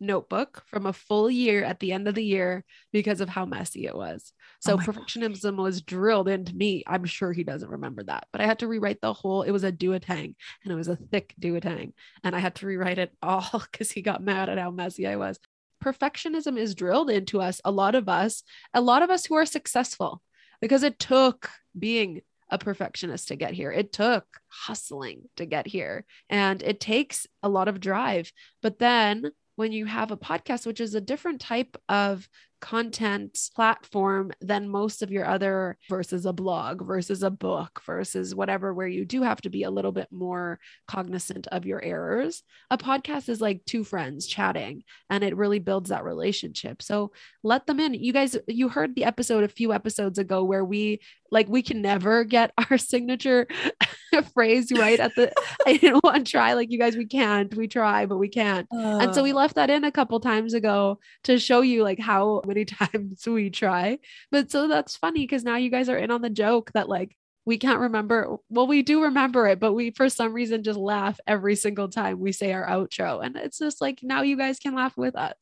notebook 0.00 0.62
from 0.66 0.86
a 0.86 0.92
full 0.92 1.30
year 1.30 1.64
at 1.64 1.80
the 1.80 1.92
end 1.92 2.08
of 2.08 2.14
the 2.14 2.24
year 2.24 2.64
because 2.92 3.20
of 3.20 3.28
how 3.28 3.44
messy 3.44 3.86
it 3.86 3.94
was. 3.94 4.32
So 4.60 4.74
oh 4.74 4.78
perfectionism 4.78 5.56
God. 5.56 5.62
was 5.62 5.82
drilled 5.82 6.28
into 6.28 6.54
me. 6.54 6.82
I'm 6.86 7.04
sure 7.04 7.32
he 7.32 7.44
doesn't 7.44 7.70
remember 7.70 8.02
that, 8.04 8.26
but 8.32 8.40
I 8.40 8.46
had 8.46 8.60
to 8.60 8.68
rewrite 8.68 9.00
the 9.00 9.12
whole. 9.12 9.42
It 9.42 9.50
was 9.50 9.64
a 9.64 9.72
duotang, 9.72 10.34
and 10.64 10.72
it 10.72 10.74
was 10.74 10.88
a 10.88 10.96
thick 10.96 11.34
duotang, 11.40 11.92
and 12.24 12.36
I 12.36 12.38
had 12.38 12.56
to 12.56 12.66
rewrite 12.66 12.98
it 12.98 13.12
all 13.22 13.62
because 13.70 13.90
he 13.90 14.02
got 14.02 14.22
mad 14.22 14.48
at 14.48 14.58
how 14.58 14.70
messy 14.70 15.06
I 15.06 15.16
was. 15.16 15.38
Perfectionism 15.82 16.58
is 16.58 16.74
drilled 16.74 17.10
into 17.10 17.40
us. 17.40 17.60
A 17.64 17.70
lot 17.70 17.94
of 17.94 18.08
us, 18.08 18.42
a 18.72 18.80
lot 18.80 19.02
of 19.02 19.10
us 19.10 19.26
who 19.26 19.34
are 19.34 19.46
successful, 19.46 20.22
because 20.60 20.82
it 20.82 20.98
took 20.98 21.50
being 21.78 22.22
a 22.48 22.58
perfectionist 22.58 23.28
to 23.28 23.36
get 23.36 23.52
here. 23.52 23.72
It 23.72 23.92
took 23.92 24.24
hustling 24.48 25.22
to 25.36 25.46
get 25.46 25.66
here, 25.66 26.04
and 26.30 26.62
it 26.62 26.80
takes 26.80 27.26
a 27.42 27.48
lot 27.48 27.68
of 27.68 27.80
drive. 27.80 28.32
But 28.62 28.78
then 28.78 29.30
when 29.56 29.72
you 29.72 29.86
have 29.86 30.10
a 30.10 30.16
podcast, 30.16 30.66
which 30.66 30.80
is 30.80 30.94
a 30.94 31.00
different 31.00 31.40
type 31.40 31.76
of 31.88 32.28
content 32.66 33.38
platform 33.54 34.32
than 34.40 34.68
most 34.68 35.00
of 35.00 35.12
your 35.12 35.24
other 35.24 35.78
versus 35.88 36.26
a 36.26 36.32
blog 36.32 36.84
versus 36.84 37.22
a 37.22 37.30
book 37.30 37.80
versus 37.86 38.34
whatever 38.34 38.74
where 38.74 38.88
you 38.88 39.04
do 39.04 39.22
have 39.22 39.40
to 39.40 39.48
be 39.48 39.62
a 39.62 39.70
little 39.70 39.92
bit 39.92 40.08
more 40.10 40.58
cognizant 40.88 41.46
of 41.52 41.64
your 41.64 41.80
errors. 41.80 42.42
A 42.72 42.76
podcast 42.76 43.28
is 43.28 43.40
like 43.40 43.64
two 43.66 43.84
friends 43.84 44.26
chatting 44.26 44.82
and 45.08 45.22
it 45.22 45.36
really 45.36 45.60
builds 45.60 45.90
that 45.90 46.02
relationship. 46.02 46.82
So 46.82 47.12
let 47.44 47.68
them 47.68 47.78
in. 47.78 47.94
You 47.94 48.12
guys 48.12 48.36
you 48.48 48.68
heard 48.68 48.96
the 48.96 49.04
episode 49.04 49.44
a 49.44 49.48
few 49.48 49.72
episodes 49.72 50.18
ago 50.18 50.42
where 50.42 50.64
we 50.64 50.98
like 51.30 51.48
we 51.48 51.62
can 51.62 51.82
never 51.82 52.24
get 52.24 52.52
our 52.70 52.78
signature 52.78 53.46
phrase 54.34 54.72
right 54.72 54.98
at 54.98 55.14
the 55.14 55.32
I 55.66 55.76
didn't 55.76 56.02
want 56.02 56.26
to 56.26 56.30
try. 56.32 56.54
Like 56.54 56.72
you 56.72 56.80
guys 56.80 56.96
we 56.96 57.06
can't. 57.06 57.54
We 57.54 57.68
try 57.68 58.06
but 58.06 58.18
we 58.18 58.28
can't. 58.28 58.66
Uh, 58.72 58.98
and 58.98 59.14
so 59.14 59.22
we 59.22 59.32
left 59.32 59.54
that 59.54 59.70
in 59.70 59.84
a 59.84 59.92
couple 59.92 60.18
times 60.18 60.52
ago 60.52 60.98
to 61.24 61.38
show 61.38 61.60
you 61.60 61.84
like 61.84 62.00
how 62.00 62.42
many 62.56 62.64
times 62.92 63.26
we 63.26 63.50
try 63.50 63.98
but 64.30 64.50
so 64.50 64.68
that's 64.68 64.96
funny 64.96 65.20
because 65.20 65.44
now 65.44 65.56
you 65.56 65.70
guys 65.70 65.88
are 65.88 65.98
in 65.98 66.10
on 66.10 66.22
the 66.22 66.30
joke 66.30 66.70
that 66.72 66.88
like 66.88 67.16
we 67.44 67.58
can't 67.58 67.80
remember 67.80 68.36
well 68.48 68.66
we 68.66 68.82
do 68.82 69.04
remember 69.04 69.46
it 69.46 69.60
but 69.60 69.72
we 69.72 69.90
for 69.90 70.08
some 70.08 70.32
reason 70.32 70.62
just 70.62 70.78
laugh 70.78 71.20
every 71.26 71.54
single 71.54 71.88
time 71.88 72.18
we 72.18 72.32
say 72.32 72.52
our 72.52 72.66
outro 72.66 73.24
and 73.24 73.36
it's 73.36 73.58
just 73.58 73.80
like 73.80 74.00
now 74.02 74.22
you 74.22 74.36
guys 74.36 74.58
can 74.58 74.74
laugh 74.74 74.96
with 74.96 75.14
us 75.14 75.34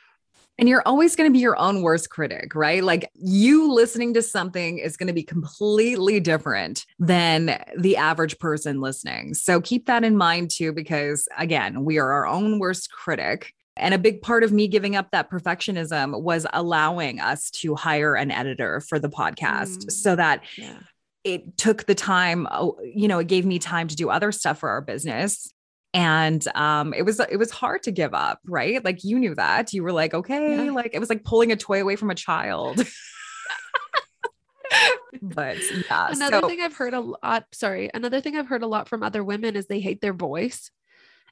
and 0.58 0.68
you're 0.68 0.82
always 0.86 1.16
going 1.16 1.28
to 1.28 1.32
be 1.32 1.40
your 1.40 1.58
own 1.58 1.82
worst 1.82 2.10
critic, 2.10 2.54
right? 2.54 2.82
Like 2.82 3.10
you 3.14 3.72
listening 3.72 4.14
to 4.14 4.22
something 4.22 4.78
is 4.78 4.96
going 4.96 5.08
to 5.08 5.12
be 5.12 5.22
completely 5.22 6.20
different 6.20 6.86
than 6.98 7.60
the 7.76 7.96
average 7.96 8.38
person 8.38 8.80
listening. 8.80 9.34
So 9.34 9.60
keep 9.60 9.86
that 9.86 10.04
in 10.04 10.16
mind 10.16 10.52
too, 10.52 10.72
because 10.72 11.26
again, 11.36 11.84
we 11.84 11.98
are 11.98 12.12
our 12.12 12.26
own 12.26 12.60
worst 12.60 12.92
critic. 12.92 13.52
And 13.76 13.92
a 13.92 13.98
big 13.98 14.22
part 14.22 14.44
of 14.44 14.52
me 14.52 14.68
giving 14.68 14.94
up 14.94 15.10
that 15.10 15.30
perfectionism 15.30 16.20
was 16.22 16.46
allowing 16.52 17.20
us 17.20 17.50
to 17.50 17.74
hire 17.74 18.14
an 18.14 18.30
editor 18.30 18.80
for 18.80 18.98
the 18.98 19.08
podcast 19.08 19.78
mm, 19.78 19.90
so 19.90 20.14
that 20.14 20.44
yeah. 20.56 20.78
it 21.24 21.56
took 21.56 21.86
the 21.86 21.94
time, 21.94 22.46
oh, 22.50 22.78
you 22.84 23.08
know, 23.08 23.18
it 23.18 23.26
gave 23.26 23.44
me 23.44 23.58
time 23.58 23.88
to 23.88 23.96
do 23.96 24.10
other 24.10 24.30
stuff 24.30 24.58
for 24.58 24.68
our 24.68 24.80
business. 24.80 25.50
And 25.92 26.44
um 26.56 26.92
it 26.92 27.02
was 27.02 27.20
it 27.20 27.36
was 27.36 27.52
hard 27.52 27.84
to 27.84 27.92
give 27.92 28.14
up 28.14 28.40
right? 28.46 28.84
Like 28.84 29.04
you 29.04 29.18
knew 29.18 29.34
that. 29.36 29.72
You 29.72 29.82
were 29.82 29.92
like 29.92 30.12
okay 30.12 30.64
yeah. 30.66 30.70
like 30.72 30.90
it 30.92 30.98
was 30.98 31.08
like 31.08 31.24
pulling 31.24 31.52
a 31.52 31.56
toy 31.56 31.80
away 31.80 31.96
from 31.96 32.10
a 32.10 32.16
child. 32.16 32.84
But 35.22 35.58
yeah 35.70 36.08
another 36.10 36.40
so, 36.40 36.48
thing 36.48 36.60
i've 36.60 36.76
heard 36.76 36.92
a 36.92 37.00
lot 37.00 37.46
sorry 37.52 37.88
another 37.94 38.20
thing 38.20 38.36
i've 38.36 38.48
heard 38.48 38.62
a 38.62 38.66
lot 38.66 38.88
from 38.88 39.02
other 39.02 39.24
women 39.24 39.56
is 39.56 39.66
they 39.66 39.80
hate 39.80 40.00
their 40.00 40.12
voice 40.12 40.70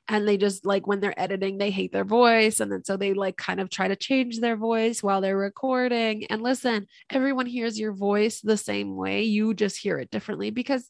and 0.09 0.27
they 0.27 0.37
just 0.37 0.67
like 0.67 0.87
when 0.87 1.01
they're 1.01 1.19
editing 1.19 1.59
they 1.59 1.71
hate 1.71 1.93
their 1.93 2.05
voice 2.05 2.61
and 2.61 2.71
then 2.71 2.85
so 2.85 2.97
they 2.97 3.15
like 3.15 3.37
kind 3.37 3.61
of 3.61 3.71
try 3.71 3.89
to 3.89 3.97
change 3.97 4.41
their 4.41 4.57
voice 4.57 5.03
while 5.03 5.21
they're 5.21 5.37
recording 5.37 6.25
and 6.27 6.43
listen 6.43 6.87
everyone 7.11 7.47
hears 7.47 7.79
your 7.79 7.93
voice 7.93 8.41
the 8.41 8.57
same 8.57 8.97
way 8.97 9.23
you 9.23 9.55
just 9.55 9.77
hear 9.77 9.99
it 9.99 10.11
differently 10.11 10.51
because 10.51 10.89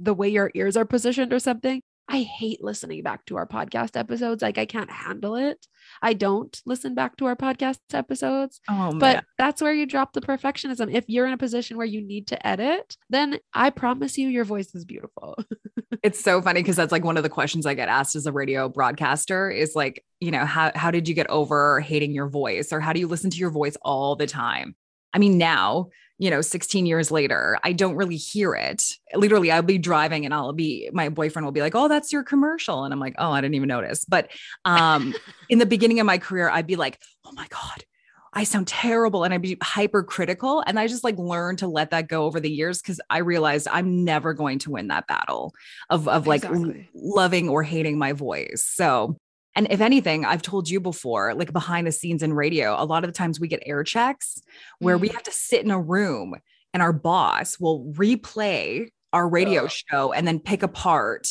the 0.00 0.14
way 0.14 0.28
your 0.28 0.50
ears 0.54 0.76
are 0.76 0.84
positioned 0.84 1.32
or 1.32 1.38
something 1.38 1.82
I 2.08 2.22
hate 2.22 2.64
listening 2.64 3.02
back 3.02 3.26
to 3.26 3.36
our 3.36 3.46
podcast 3.46 3.96
episodes. 3.96 4.40
Like 4.40 4.56
I 4.56 4.64
can't 4.64 4.90
handle 4.90 5.36
it. 5.36 5.66
I 6.00 6.14
don't 6.14 6.58
listen 6.64 6.94
back 6.94 7.16
to 7.16 7.26
our 7.26 7.36
podcast 7.36 7.78
episodes. 7.92 8.60
Oh, 8.68 8.98
but 8.98 9.24
that's 9.36 9.60
where 9.60 9.74
you 9.74 9.84
drop 9.84 10.14
the 10.14 10.22
perfectionism. 10.22 10.92
If 10.92 11.04
you're 11.08 11.26
in 11.26 11.34
a 11.34 11.38
position 11.38 11.76
where 11.76 11.86
you 11.86 12.00
need 12.00 12.28
to 12.28 12.46
edit, 12.46 12.96
then 13.10 13.38
I 13.52 13.68
promise 13.70 14.16
you 14.16 14.28
your 14.28 14.44
voice 14.44 14.74
is 14.74 14.86
beautiful. 14.86 15.36
it's 16.02 16.22
so 16.22 16.42
funny 16.42 16.60
because 16.60 16.76
that's 16.76 16.92
like 16.92 17.04
one 17.04 17.16
of 17.16 17.22
the 17.22 17.28
questions 17.28 17.66
I 17.66 17.74
get 17.74 17.88
asked 17.88 18.16
as 18.16 18.26
a 18.26 18.32
radio 18.32 18.68
broadcaster 18.68 19.50
is 19.50 19.74
like, 19.74 20.04
you 20.20 20.30
know, 20.30 20.44
how 20.44 20.72
how 20.74 20.90
did 20.90 21.08
you 21.08 21.14
get 21.14 21.28
over 21.30 21.80
hating 21.80 22.12
your 22.12 22.28
voice? 22.28 22.72
Or 22.72 22.80
how 22.80 22.92
do 22.92 23.00
you 23.00 23.06
listen 23.06 23.30
to 23.30 23.38
your 23.38 23.50
voice 23.50 23.76
all 23.82 24.16
the 24.16 24.26
time? 24.26 24.74
I 25.12 25.18
mean, 25.18 25.38
now 25.38 25.88
you 26.20 26.30
know 26.30 26.40
16 26.40 26.84
years 26.84 27.12
later 27.12 27.58
i 27.62 27.72
don't 27.72 27.94
really 27.94 28.16
hear 28.16 28.54
it. 28.54 28.82
Literally 29.14 29.50
i'll 29.50 29.62
be 29.62 29.78
driving 29.78 30.24
and 30.24 30.34
i'll 30.34 30.52
be 30.52 30.90
my 30.92 31.08
boyfriend 31.08 31.46
will 31.46 31.52
be 31.52 31.60
like 31.60 31.76
oh 31.76 31.88
that's 31.88 32.12
your 32.12 32.24
commercial. 32.24 32.84
And 32.84 32.92
i'm 32.92 33.00
like 33.00 33.14
oh 33.18 33.30
i 33.30 33.40
didn't 33.40 33.54
even 33.54 33.68
notice. 33.68 34.04
But 34.04 34.30
um 34.64 35.14
in 35.48 35.58
the 35.58 35.66
beginning 35.66 36.00
of 36.00 36.06
my 36.06 36.18
career 36.18 36.50
i'd 36.50 36.66
be 36.66 36.76
like 36.76 36.98
oh 37.24 37.32
my 37.32 37.46
god 37.48 37.84
I 38.32 38.44
sound 38.44 38.66
terrible 38.66 39.24
and 39.24 39.32
I'd 39.32 39.42
be 39.42 39.56
hypercritical. 39.62 40.62
And 40.66 40.78
I 40.78 40.86
just 40.86 41.04
like 41.04 41.18
learned 41.18 41.58
to 41.60 41.66
let 41.66 41.90
that 41.90 42.08
go 42.08 42.24
over 42.24 42.40
the 42.40 42.50
years 42.50 42.80
because 42.80 43.00
I 43.10 43.18
realized 43.18 43.68
I'm 43.70 44.04
never 44.04 44.34
going 44.34 44.58
to 44.60 44.70
win 44.70 44.88
that 44.88 45.06
battle 45.06 45.54
of, 45.90 46.08
of 46.08 46.26
like 46.26 46.44
exactly. 46.44 46.88
loving 46.94 47.48
or 47.48 47.62
hating 47.62 47.98
my 47.98 48.12
voice. 48.12 48.64
So 48.68 49.16
and 49.56 49.66
if 49.70 49.80
anything, 49.80 50.24
I've 50.24 50.42
told 50.42 50.68
you 50.68 50.78
before, 50.78 51.34
like 51.34 51.52
behind 51.52 51.86
the 51.86 51.92
scenes 51.92 52.22
in 52.22 52.32
radio, 52.32 52.80
a 52.80 52.84
lot 52.84 53.02
of 53.02 53.08
the 53.08 53.16
times 53.16 53.40
we 53.40 53.48
get 53.48 53.60
air 53.66 53.82
checks 53.82 54.40
where 54.78 54.96
mm. 54.96 55.00
we 55.00 55.08
have 55.08 55.24
to 55.24 55.32
sit 55.32 55.64
in 55.64 55.72
a 55.72 55.80
room 55.80 56.36
and 56.72 56.80
our 56.80 56.92
boss 56.92 57.58
will 57.58 57.92
replay 57.94 58.88
our 59.12 59.28
radio 59.28 59.66
show 59.66 60.12
and 60.12 60.28
then 60.28 60.38
pick 60.38 60.62
apart 60.62 61.28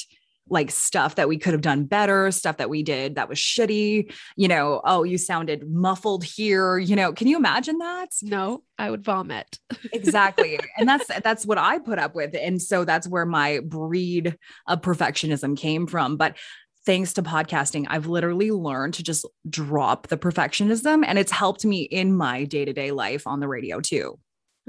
like 0.49 0.71
stuff 0.71 1.15
that 1.15 1.27
we 1.27 1.37
could 1.37 1.53
have 1.53 1.61
done 1.61 1.85
better, 1.85 2.31
stuff 2.31 2.57
that 2.57 2.69
we 2.69 2.83
did 2.83 3.15
that 3.15 3.29
was 3.29 3.37
shitty, 3.37 4.13
you 4.35 4.47
know, 4.47 4.81
oh, 4.83 5.03
you 5.03 5.17
sounded 5.17 5.69
muffled 5.69 6.23
here, 6.23 6.77
you 6.77 6.95
know, 6.95 7.13
can 7.13 7.27
you 7.27 7.37
imagine 7.37 7.77
that? 7.79 8.09
No, 8.21 8.63
I 8.77 8.89
would 8.89 9.03
vomit. 9.03 9.59
exactly. 9.93 10.59
And 10.77 10.87
that's 10.87 11.07
that's 11.23 11.45
what 11.45 11.57
I 11.57 11.79
put 11.79 11.99
up 11.99 12.15
with 12.15 12.35
and 12.35 12.61
so 12.61 12.85
that's 12.85 13.07
where 13.07 13.25
my 13.25 13.59
breed 13.59 14.37
of 14.67 14.81
perfectionism 14.81 15.57
came 15.57 15.87
from, 15.87 16.17
but 16.17 16.37
thanks 16.85 17.13
to 17.13 17.21
podcasting, 17.21 17.85
I've 17.89 18.07
literally 18.07 18.49
learned 18.49 18.93
to 18.95 19.03
just 19.03 19.27
drop 19.49 20.07
the 20.07 20.17
perfectionism 20.17 21.03
and 21.05 21.19
it's 21.19 21.31
helped 21.31 21.65
me 21.65 21.81
in 21.81 22.15
my 22.15 22.45
day 22.45 22.63
to 22.63 22.71
day 22.71 22.91
life 22.91 23.27
on 23.27 23.41
the 23.41 23.47
radio 23.47 23.81
too. 23.81 24.17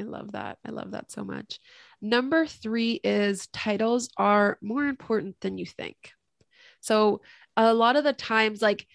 I 0.01 0.03
love 0.03 0.33
that. 0.33 0.59
I 0.65 0.71
love 0.71 0.93
that 0.93 1.11
so 1.11 1.25
much. 1.25 1.61
Number 2.01 2.47
three 2.47 3.01
is 3.03 3.49
titles 3.49 4.11
are 4.17 4.59
more 4.63 4.85
important 4.85 5.37
than 5.41 5.59
you 5.59 5.67
think. 5.67 6.13
So, 6.81 7.23
a 7.57 7.75
lot 7.75 7.97
of 7.97 8.05
the 8.05 8.13
times, 8.13 8.63
like 8.63 8.87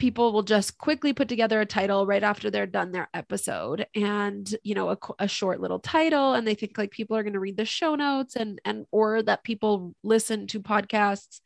people 0.00 0.32
will 0.32 0.42
just 0.42 0.78
quickly 0.78 1.12
put 1.12 1.28
together 1.28 1.60
a 1.60 1.66
title 1.66 2.06
right 2.06 2.22
after 2.22 2.50
they're 2.50 2.66
done 2.66 2.90
their 2.90 3.08
episode 3.12 3.86
and 3.94 4.56
you 4.64 4.74
know 4.74 4.88
a, 4.88 4.98
a 5.20 5.28
short 5.28 5.60
little 5.60 5.78
title 5.78 6.32
and 6.32 6.46
they 6.46 6.54
think 6.54 6.76
like 6.78 6.90
people 6.90 7.16
are 7.16 7.22
going 7.22 7.34
to 7.34 7.38
read 7.38 7.56
the 7.56 7.64
show 7.64 7.94
notes 7.94 8.34
and 8.34 8.60
and 8.64 8.86
or 8.90 9.22
that 9.22 9.44
people 9.44 9.94
listen 10.02 10.46
to 10.48 10.60
podcasts 10.60 11.40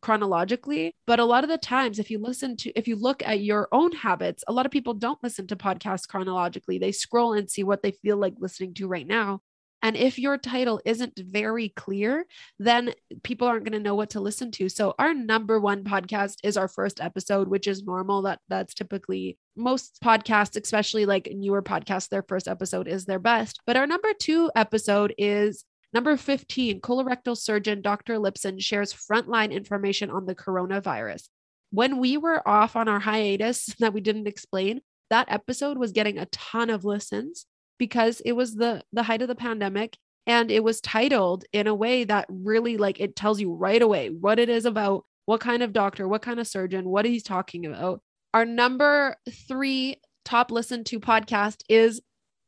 chronologically. 0.00 0.94
But 1.06 1.20
a 1.20 1.24
lot 1.24 1.44
of 1.44 1.50
the 1.50 1.58
times 1.58 1.98
if 1.98 2.10
you 2.10 2.18
listen 2.18 2.56
to 2.58 2.72
if 2.76 2.88
you 2.88 2.96
look 2.96 3.22
at 3.26 3.40
your 3.40 3.68
own 3.70 3.92
habits 3.92 4.42
a 4.48 4.52
lot 4.52 4.66
of 4.66 4.72
people 4.72 4.94
don't 4.94 5.22
listen 5.22 5.46
to 5.46 5.56
podcasts 5.56 6.08
chronologically. 6.08 6.78
They 6.78 6.92
scroll 6.92 7.32
and 7.34 7.48
see 7.48 7.62
what 7.64 7.82
they 7.82 7.92
feel 7.92 8.16
like 8.16 8.34
listening 8.38 8.74
to 8.74 8.88
right 8.88 9.06
now 9.06 9.40
And 9.84 9.98
if 9.98 10.18
your 10.18 10.38
title 10.38 10.80
isn't 10.86 11.18
very 11.18 11.68
clear, 11.68 12.24
then 12.58 12.94
people 13.22 13.46
aren't 13.46 13.64
going 13.64 13.74
to 13.74 13.86
know 13.86 13.94
what 13.94 14.10
to 14.10 14.20
listen 14.20 14.50
to. 14.52 14.70
So 14.70 14.94
our 14.98 15.12
number 15.12 15.60
one 15.60 15.84
podcast 15.84 16.38
is 16.42 16.56
our 16.56 16.68
first 16.68 17.02
episode, 17.02 17.48
which 17.48 17.66
is 17.66 17.84
normal. 17.84 18.22
That 18.22 18.40
that's 18.48 18.72
typically 18.72 19.36
most 19.54 19.98
podcasts, 20.02 20.60
especially 20.60 21.04
like 21.04 21.28
newer 21.30 21.62
podcasts, 21.62 22.08
their 22.08 22.24
first 22.26 22.48
episode 22.48 22.88
is 22.88 23.04
their 23.04 23.18
best. 23.18 23.60
But 23.66 23.76
our 23.76 23.86
number 23.86 24.14
two 24.18 24.50
episode 24.56 25.14
is 25.18 25.64
Number 25.92 26.16
15, 26.16 26.80
colorectal 26.80 27.36
surgeon 27.36 27.80
Dr. 27.80 28.14
Lipson 28.14 28.60
shares 28.60 28.92
frontline 28.92 29.52
information 29.52 30.10
on 30.10 30.26
the 30.26 30.34
coronavirus. 30.34 31.28
When 31.70 31.98
we 31.98 32.16
were 32.16 32.46
off 32.48 32.74
on 32.74 32.88
our 32.88 32.98
hiatus 32.98 33.66
that 33.78 33.92
we 33.92 34.00
didn't 34.00 34.26
explain, 34.26 34.80
that 35.10 35.30
episode 35.30 35.78
was 35.78 35.92
getting 35.92 36.18
a 36.18 36.26
ton 36.26 36.68
of 36.68 36.84
listens 36.84 37.46
because 37.78 38.20
it 38.20 38.32
was 38.32 38.54
the 38.54 38.82
the 38.92 39.02
height 39.02 39.22
of 39.22 39.28
the 39.28 39.34
pandemic 39.34 39.96
and 40.26 40.50
it 40.50 40.64
was 40.64 40.80
titled 40.80 41.44
in 41.52 41.66
a 41.66 41.74
way 41.74 42.04
that 42.04 42.26
really 42.28 42.76
like 42.76 43.00
it 43.00 43.16
tells 43.16 43.40
you 43.40 43.52
right 43.52 43.82
away 43.82 44.08
what 44.08 44.38
it 44.38 44.48
is 44.48 44.64
about, 44.64 45.04
what 45.26 45.40
kind 45.40 45.62
of 45.62 45.72
doctor, 45.72 46.08
what 46.08 46.22
kind 46.22 46.40
of 46.40 46.46
surgeon, 46.46 46.88
what 46.88 47.04
he's 47.04 47.22
talking 47.22 47.66
about. 47.66 48.00
Our 48.32 48.44
number 48.44 49.16
3 49.48 49.96
top 50.24 50.50
listened 50.50 50.86
to 50.86 50.98
podcast 50.98 51.62
is 51.68 52.00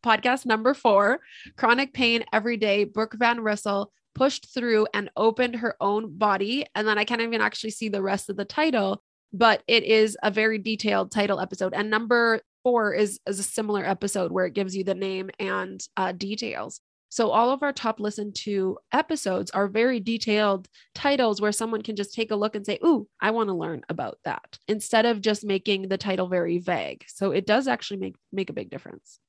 podcast 0.05 0.47
number 0.47 0.73
four 0.73 1.21
Chronic 1.57 1.93
Pain 1.93 2.25
Every 2.33 2.57
Day, 2.57 2.85
Brooke 2.85 3.15
Van 3.15 3.41
Russell 3.41 3.93
pushed 4.15 4.53
through 4.55 4.87
and 4.95 5.11
opened 5.17 5.57
her 5.57 5.77
own 5.81 6.17
body. 6.17 6.65
And 6.75 6.89
then 6.89 6.97
I 6.97 7.05
can't 7.05 7.21
even 7.21 7.43
actually 7.43 7.71
see 7.71 7.91
the 7.91 8.01
rest 8.01 8.31
of 8.31 8.37
the 8.37 8.47
title, 8.47 9.03
but 9.33 9.63
it 9.67 9.85
is 9.85 10.17
a 10.23 10.31
very 10.31 10.59
detailed 10.59 11.11
title 11.11 11.39
episode. 11.39 11.75
And 11.75 11.91
number 11.91 12.41
four 12.67 12.93
is, 12.93 13.21
is 13.29 13.39
a 13.39 13.45
similar 13.45 13.85
episode 13.85 14.33
where 14.33 14.45
it 14.45 14.53
gives 14.53 14.75
you 14.75 14.83
the 14.83 14.93
name 14.93 15.31
and 15.39 15.81
uh, 15.97 16.11
details. 16.11 16.81
So 17.11 17.31
all 17.31 17.51
of 17.53 17.63
our 17.63 17.73
top 17.73 18.01
listened 18.01 18.35
to 18.41 18.77
episodes 18.93 19.53
are 19.53 19.69
very 19.69 20.01
detailed 20.01 20.67
titles 20.93 21.41
where 21.41 21.53
someone 21.53 21.83
can 21.83 21.95
just 21.95 22.13
take 22.13 22.33
a 22.33 22.35
look 22.35 22.57
and 22.57 22.67
say, 22.67 22.81
"Ooh, 22.85 23.07
I 23.21 23.31
want 23.31 23.51
to 23.51 23.55
learn 23.55 23.83
about 23.89 24.19
that," 24.25 24.59
instead 24.67 25.07
of 25.07 25.21
just 25.21 25.45
making 25.45 25.91
the 25.91 25.97
title 25.97 26.27
very 26.27 26.59
vague. 26.59 27.05
So 27.07 27.31
it 27.31 27.47
does 27.47 27.69
actually 27.69 27.99
make 27.99 28.17
make 28.33 28.51
a 28.51 28.53
big 28.53 28.69
difference. 28.69 29.21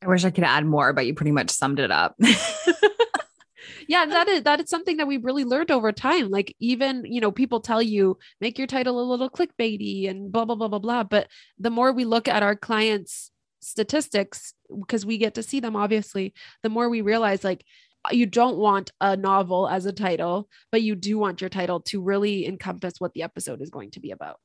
I 0.00 0.08
wish 0.08 0.24
I 0.24 0.30
could 0.30 0.44
add 0.44 0.64
more, 0.64 0.94
but 0.94 1.04
you 1.04 1.12
pretty 1.12 1.32
much 1.32 1.50
summed 1.50 1.80
it 1.80 1.90
up. 1.90 2.16
yeah 3.88 4.06
that 4.06 4.28
is 4.28 4.42
that 4.42 4.60
is 4.60 4.70
something 4.70 4.96
that 4.96 5.06
we 5.06 5.16
really 5.16 5.44
learned 5.44 5.70
over 5.70 5.92
time 5.92 6.28
like 6.30 6.54
even 6.58 7.04
you 7.04 7.20
know 7.20 7.30
people 7.30 7.60
tell 7.60 7.82
you 7.82 8.18
make 8.40 8.58
your 8.58 8.66
title 8.66 9.00
a 9.00 9.08
little 9.08 9.30
clickbaity 9.30 10.08
and 10.08 10.32
blah 10.32 10.44
blah 10.44 10.54
blah 10.54 10.68
blah 10.68 10.78
blah 10.78 11.02
but 11.02 11.28
the 11.58 11.70
more 11.70 11.92
we 11.92 12.04
look 12.04 12.28
at 12.28 12.42
our 12.42 12.56
clients 12.56 13.30
statistics 13.60 14.54
because 14.80 15.04
we 15.04 15.18
get 15.18 15.34
to 15.34 15.42
see 15.42 15.60
them 15.60 15.76
obviously 15.76 16.34
the 16.62 16.68
more 16.68 16.88
we 16.88 17.00
realize 17.00 17.42
like 17.42 17.64
uh, 18.04 18.10
you 18.12 18.26
don't 18.26 18.56
want 18.56 18.92
a 19.00 19.16
novel 19.16 19.68
as 19.68 19.86
a 19.86 19.92
title 19.92 20.48
but 20.70 20.82
you 20.82 20.94
do 20.94 21.18
want 21.18 21.40
your 21.40 21.50
title 21.50 21.80
to 21.80 22.00
really 22.00 22.46
encompass 22.46 23.00
what 23.00 23.12
the 23.14 23.22
episode 23.22 23.60
is 23.60 23.70
going 23.70 23.90
to 23.90 24.00
be 24.00 24.10
about 24.10 24.38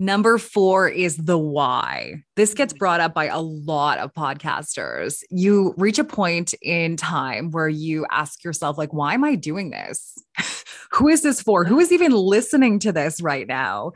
Number 0.00 0.38
four 0.38 0.88
is 0.88 1.16
the 1.16 1.36
why. 1.36 2.22
This 2.36 2.54
gets 2.54 2.72
mm. 2.72 2.78
brought 2.78 3.00
up 3.00 3.14
by 3.14 3.24
a 3.26 3.40
lot 3.40 3.98
of 3.98 4.14
podcasters. 4.14 5.22
You 5.28 5.74
reach 5.76 5.98
a 5.98 6.04
point 6.04 6.54
in 6.62 6.96
time 6.96 7.50
where 7.50 7.68
you 7.68 8.06
ask 8.10 8.44
yourself, 8.44 8.78
like, 8.78 8.92
why 8.92 9.14
am 9.14 9.24
I 9.24 9.34
doing 9.34 9.70
this? 9.70 10.14
Who 10.92 11.08
is 11.08 11.22
this 11.22 11.42
for? 11.42 11.64
Who 11.64 11.80
is 11.80 11.90
even 11.90 12.12
listening 12.12 12.78
to 12.80 12.92
this 12.92 13.20
right 13.20 13.46
now? 13.46 13.92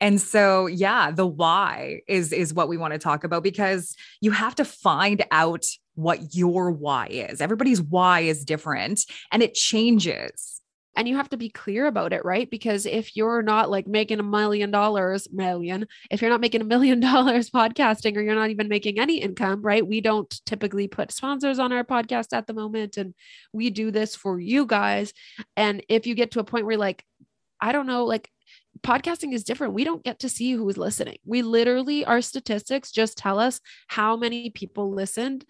And 0.00 0.20
so, 0.20 0.66
yeah, 0.66 1.10
the 1.10 1.26
why 1.26 2.00
is 2.08 2.32
is 2.32 2.54
what 2.54 2.68
we 2.68 2.78
want 2.78 2.94
to 2.94 2.98
talk 2.98 3.22
about 3.22 3.42
because 3.42 3.94
you 4.20 4.30
have 4.32 4.54
to 4.56 4.64
find 4.64 5.22
out 5.30 5.66
what 5.94 6.34
your 6.34 6.72
why 6.72 7.08
is. 7.08 7.42
Everybody's 7.42 7.82
why 7.82 8.20
is 8.20 8.44
different 8.44 9.02
and 9.30 9.42
it 9.42 9.54
changes 9.54 10.61
and 10.96 11.08
you 11.08 11.16
have 11.16 11.28
to 11.28 11.36
be 11.36 11.48
clear 11.48 11.86
about 11.86 12.12
it 12.12 12.24
right 12.24 12.50
because 12.50 12.86
if 12.86 13.16
you're 13.16 13.42
not 13.42 13.70
like 13.70 13.86
making 13.86 14.20
a 14.20 14.22
million 14.22 14.70
dollars 14.70 15.28
million 15.32 15.86
if 16.10 16.20
you're 16.20 16.30
not 16.30 16.40
making 16.40 16.60
a 16.60 16.64
million 16.64 17.00
dollars 17.12 17.50
podcasting 17.50 18.16
or 18.16 18.20
you're 18.20 18.34
not 18.34 18.50
even 18.50 18.68
making 18.68 18.98
any 18.98 19.20
income 19.20 19.62
right 19.62 19.86
we 19.86 20.00
don't 20.00 20.40
typically 20.46 20.88
put 20.88 21.12
sponsors 21.12 21.58
on 21.58 21.72
our 21.72 21.84
podcast 21.84 22.28
at 22.32 22.46
the 22.46 22.54
moment 22.54 22.96
and 22.96 23.14
we 23.52 23.70
do 23.70 23.90
this 23.90 24.14
for 24.14 24.38
you 24.38 24.66
guys 24.66 25.12
and 25.56 25.82
if 25.88 26.06
you 26.06 26.14
get 26.14 26.32
to 26.32 26.40
a 26.40 26.44
point 26.44 26.66
where 26.66 26.76
like 26.76 27.04
i 27.60 27.72
don't 27.72 27.86
know 27.86 28.04
like 28.04 28.30
podcasting 28.80 29.32
is 29.32 29.44
different. 29.44 29.74
We 29.74 29.84
don't 29.84 30.02
get 30.02 30.20
to 30.20 30.28
see 30.28 30.52
who's 30.52 30.76
listening. 30.76 31.18
We 31.24 31.42
literally, 31.42 32.04
our 32.04 32.20
statistics 32.20 32.90
just 32.90 33.16
tell 33.16 33.38
us 33.38 33.60
how 33.86 34.16
many 34.16 34.50
people 34.50 34.92
listened 34.92 35.44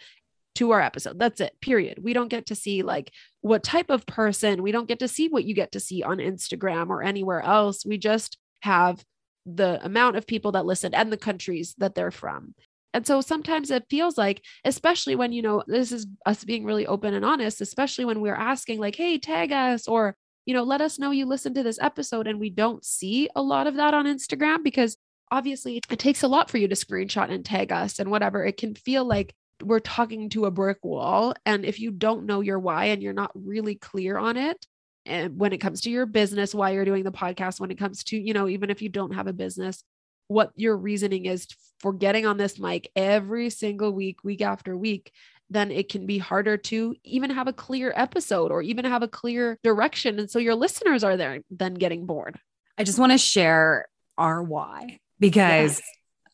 to 0.57 0.71
our 0.73 0.81
episode. 0.81 1.19
That's 1.19 1.41
it, 1.41 1.55
period. 1.61 1.99
We 2.03 2.13
don't 2.13 2.29
get 2.29 2.47
to 2.47 2.55
see 2.55 2.83
like 2.83 3.11
what 3.41 3.63
type 3.63 3.91
of 3.91 4.07
person, 4.07 4.63
we 4.63 4.73
don't 4.73 4.89
get 4.89 4.99
to 5.01 5.09
see 5.09 5.29
what 5.29 5.45
you 5.45 5.55
get 5.55 5.73
to 5.73 5.81
see 5.81 6.03
on 6.03 6.19
Instagram 6.19 6.89
or 6.89 7.03
anywhere 7.03 7.41
else. 7.41 7.87
We 7.87 7.99
just 7.99 8.39
have 8.61 9.05
the 9.47 9.85
amount 9.85 10.17
of 10.17 10.27
people 10.27 10.53
that 10.53 10.67
listen 10.67 10.95
and 10.95 11.13
the 11.13 11.17
countries 11.17 11.75
that 11.79 11.95
they're 11.95 12.11
from. 12.11 12.55
And 12.95 13.07
so 13.07 13.21
sometimes 13.21 13.71
it 13.71 13.87
feels 13.89 14.19
like, 14.19 14.43
especially 14.65 15.17
when, 15.17 15.33
you 15.33 15.43
know, 15.43 15.63
this 15.67 15.93
is 15.93 16.07
us 16.27 16.45
being 16.45 16.65
really 16.65 16.87
open 16.87 17.15
and 17.15 17.25
honest, 17.25 17.61
especially 17.61 18.05
when 18.05 18.21
we're 18.21 18.35
asking, 18.35 18.79
like, 18.81 18.97
hey, 18.97 19.19
tag 19.19 19.51
us 19.51 19.89
or, 19.89 20.15
you 20.45 20.53
know, 20.53 20.63
let 20.63 20.83
us 20.83 20.99
know 20.99 21.11
you 21.11 21.25
listened 21.25 21.55
to 21.55 21.63
this 21.63 21.79
episode. 21.81 22.27
And 22.27 22.39
we 22.39 22.51
don't 22.51 22.85
see 22.85 23.31
a 23.35 23.43
lot 23.43 23.67
of 23.67 23.77
that 23.77 23.95
on 23.95 24.05
Instagram 24.05 24.63
because 24.63 24.99
obviously 25.31 25.79
it 25.79 25.99
takes 25.99 26.23
a 26.23 26.29
lot 26.29 26.51
for 26.51 26.59
you 26.59 26.69
to 26.69 26.75
screenshot 26.75 27.31
and 27.31 27.45
tag 27.45 27.73
us 27.73 27.99
and 27.99 28.11
whatever. 28.11 28.45
It 28.45 28.59
can 28.59 28.75
feel 28.75 29.07
like 29.07 29.35
we're 29.63 29.81
talking 29.81 30.29
to 30.31 30.47
a 30.47 30.51
brick 30.51 30.79
wall. 30.83 31.35
And 31.47 31.65
if 31.65 31.81
you 31.81 31.91
don't 31.91 32.27
know 32.27 32.41
your 32.41 32.59
why 32.59 32.87
and 32.87 33.03
you're 33.03 33.13
not 33.13 33.31
really 33.35 33.75
clear 33.75 34.19
on 34.19 34.37
it, 34.37 34.65
and 35.05 35.39
when 35.39 35.53
it 35.53 35.59
comes 35.59 35.81
to 35.83 35.91
your 35.91 36.07
business, 36.07 36.55
why 36.55 36.71
you're 36.71 36.85
doing 36.85 37.05
the 37.05 37.13
podcast, 37.13 37.59
when 37.61 37.71
it 37.71 37.79
comes 37.79 38.05
to, 38.05 38.17
you 38.17 38.33
know, 38.33 38.49
even 38.49 38.71
if 38.71 38.83
you 38.83 38.89
don't 38.89 39.15
have 39.15 39.27
a 39.27 39.33
business, 39.33 39.83
what 40.29 40.53
your 40.55 40.77
reasoning 40.77 41.27
is 41.27 41.47
for 41.81 41.93
getting 41.93 42.25
on 42.25 42.37
this 42.37 42.59
mic 42.59 42.91
every 42.95 43.51
single 43.51 43.93
week, 43.93 44.23
week 44.23 44.43
after 44.43 44.77
week, 44.77 45.13
then 45.51 45.71
it 45.71 45.89
can 45.89 46.07
be 46.07 46.19
harder 46.19 46.57
to 46.57 46.95
even 47.05 47.31
have 47.31 47.49
a 47.49 47.53
clear 47.53 47.93
episode 47.95 48.51
or 48.51 48.63
even 48.63 48.85
have 48.85 49.03
a 49.03 49.09
clear 49.09 49.59
direction. 49.63 50.19
And 50.19 50.31
so 50.31 50.39
your 50.39 50.55
listeners 50.55 51.05
are 51.05 51.17
there 51.17 51.41
then 51.51 51.75
getting 51.75 52.07
bored. 52.07 52.39
I 52.79 52.85
just 52.85 52.99
want 52.99 53.13
to 53.13 53.19
share 53.19 53.87
our 54.17 54.43
why 54.43 54.99
because 55.19 55.79
yes. 55.79 55.83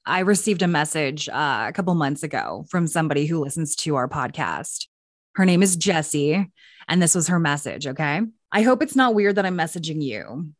I 0.08 0.20
received 0.20 0.62
a 0.62 0.68
message 0.68 1.28
uh, 1.28 1.66
a 1.68 1.72
couple 1.72 1.94
months 1.94 2.22
ago 2.22 2.64
from 2.70 2.86
somebody 2.86 3.26
who 3.26 3.40
listens 3.40 3.76
to 3.76 3.96
our 3.96 4.08
podcast. 4.08 4.86
Her 5.34 5.44
name 5.44 5.62
is 5.62 5.76
Jessie, 5.76 6.50
and 6.88 7.02
this 7.02 7.14
was 7.14 7.28
her 7.28 7.38
message. 7.38 7.86
Okay. 7.86 8.22
I 8.50 8.62
hope 8.62 8.82
it's 8.82 8.96
not 8.96 9.14
weird 9.14 9.36
that 9.36 9.44
I'm 9.44 9.58
messaging 9.58 10.02
you, 10.02 10.52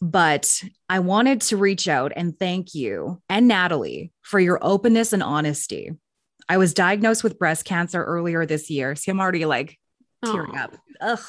but 0.00 0.62
I 0.88 1.00
wanted 1.00 1.40
to 1.42 1.56
reach 1.56 1.88
out 1.88 2.12
and 2.14 2.38
thank 2.38 2.72
you 2.74 3.20
and 3.28 3.48
Natalie 3.48 4.12
for 4.22 4.38
your 4.38 4.60
openness 4.62 5.12
and 5.12 5.22
honesty. 5.22 5.90
I 6.48 6.56
was 6.56 6.72
diagnosed 6.72 7.24
with 7.24 7.40
breast 7.40 7.64
cancer 7.64 8.04
earlier 8.04 8.46
this 8.46 8.70
year. 8.70 8.94
See, 8.94 9.10
I'm 9.10 9.20
already 9.20 9.46
like 9.46 9.78
tearing 10.24 10.52
Aww. 10.52 10.62
up. 10.62 10.76
Ugh. 11.00 11.20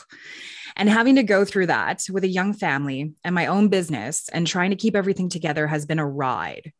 And 0.75 0.87
having 0.87 1.15
to 1.15 1.23
go 1.23 1.43
through 1.43 1.67
that 1.67 2.05
with 2.11 2.23
a 2.23 2.29
young 2.29 2.53
family 2.53 3.15
and 3.23 3.33
my 3.33 3.47
own 3.47 3.69
business 3.69 4.29
and 4.29 4.45
trying 4.45 4.69
to 4.69 4.75
keep 4.75 4.95
everything 4.95 5.29
together 5.29 5.65
has 5.65 5.87
been 5.87 5.99
a 5.99 6.07
ride. 6.07 6.71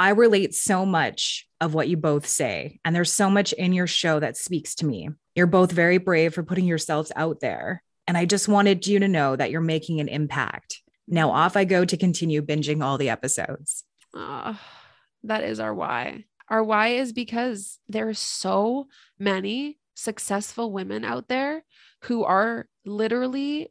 I 0.00 0.10
relate 0.10 0.54
so 0.54 0.86
much 0.86 1.46
of 1.60 1.74
what 1.74 1.86
you 1.86 1.98
both 1.98 2.26
say. 2.26 2.80
And 2.86 2.96
there's 2.96 3.12
so 3.12 3.28
much 3.28 3.52
in 3.52 3.74
your 3.74 3.86
show 3.86 4.18
that 4.18 4.38
speaks 4.38 4.74
to 4.76 4.86
me. 4.86 5.10
You're 5.34 5.46
both 5.46 5.70
very 5.70 5.98
brave 5.98 6.32
for 6.32 6.42
putting 6.42 6.64
yourselves 6.64 7.12
out 7.16 7.40
there. 7.40 7.82
And 8.06 8.16
I 8.16 8.24
just 8.24 8.48
wanted 8.48 8.86
you 8.86 8.98
to 9.00 9.08
know 9.08 9.36
that 9.36 9.50
you're 9.50 9.60
making 9.60 10.00
an 10.00 10.08
impact. 10.08 10.80
Now 11.06 11.30
off 11.30 11.54
I 11.54 11.66
go 11.66 11.84
to 11.84 11.98
continue 11.98 12.40
binging 12.40 12.82
all 12.82 12.96
the 12.96 13.10
episodes. 13.10 13.84
Oh, 14.14 14.58
that 15.24 15.44
is 15.44 15.60
our 15.60 15.74
why. 15.74 16.24
Our 16.48 16.64
why 16.64 16.88
is 16.88 17.12
because 17.12 17.78
there's 17.86 18.18
so 18.18 18.88
many 19.18 19.78
successful 19.94 20.72
women 20.72 21.04
out 21.04 21.28
there 21.28 21.62
who 22.04 22.24
are 22.24 22.66
literally 22.86 23.70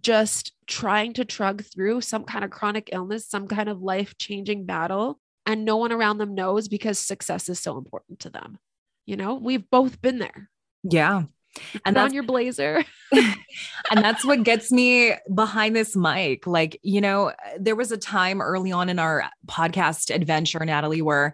just 0.00 0.50
trying 0.66 1.12
to 1.12 1.24
trug 1.24 1.64
through 1.64 2.00
some 2.00 2.24
kind 2.24 2.44
of 2.44 2.50
chronic 2.50 2.90
illness, 2.92 3.28
some 3.28 3.46
kind 3.46 3.68
of 3.68 3.80
life 3.80 4.18
changing 4.18 4.66
battle 4.66 5.20
and 5.48 5.64
no 5.64 5.78
one 5.78 5.92
around 5.92 6.18
them 6.18 6.34
knows 6.34 6.68
because 6.68 6.98
success 6.98 7.48
is 7.48 7.58
so 7.58 7.78
important 7.78 8.20
to 8.20 8.30
them. 8.30 8.58
You 9.06 9.16
know, 9.16 9.34
we've 9.34 9.68
both 9.70 10.00
been 10.02 10.18
there. 10.18 10.50
Yeah. 10.84 11.22
And 11.86 11.96
on 11.96 12.12
your 12.12 12.22
blazer. 12.22 12.84
and 13.12 13.34
that's 14.04 14.26
what 14.26 14.42
gets 14.44 14.70
me 14.70 15.14
behind 15.34 15.74
this 15.74 15.96
mic. 15.96 16.46
Like, 16.46 16.78
you 16.82 17.00
know, 17.00 17.32
there 17.58 17.74
was 17.74 17.90
a 17.90 17.96
time 17.96 18.42
early 18.42 18.72
on 18.72 18.90
in 18.90 18.98
our 18.98 19.24
podcast 19.46 20.14
adventure, 20.14 20.62
Natalie, 20.62 21.00
where 21.00 21.32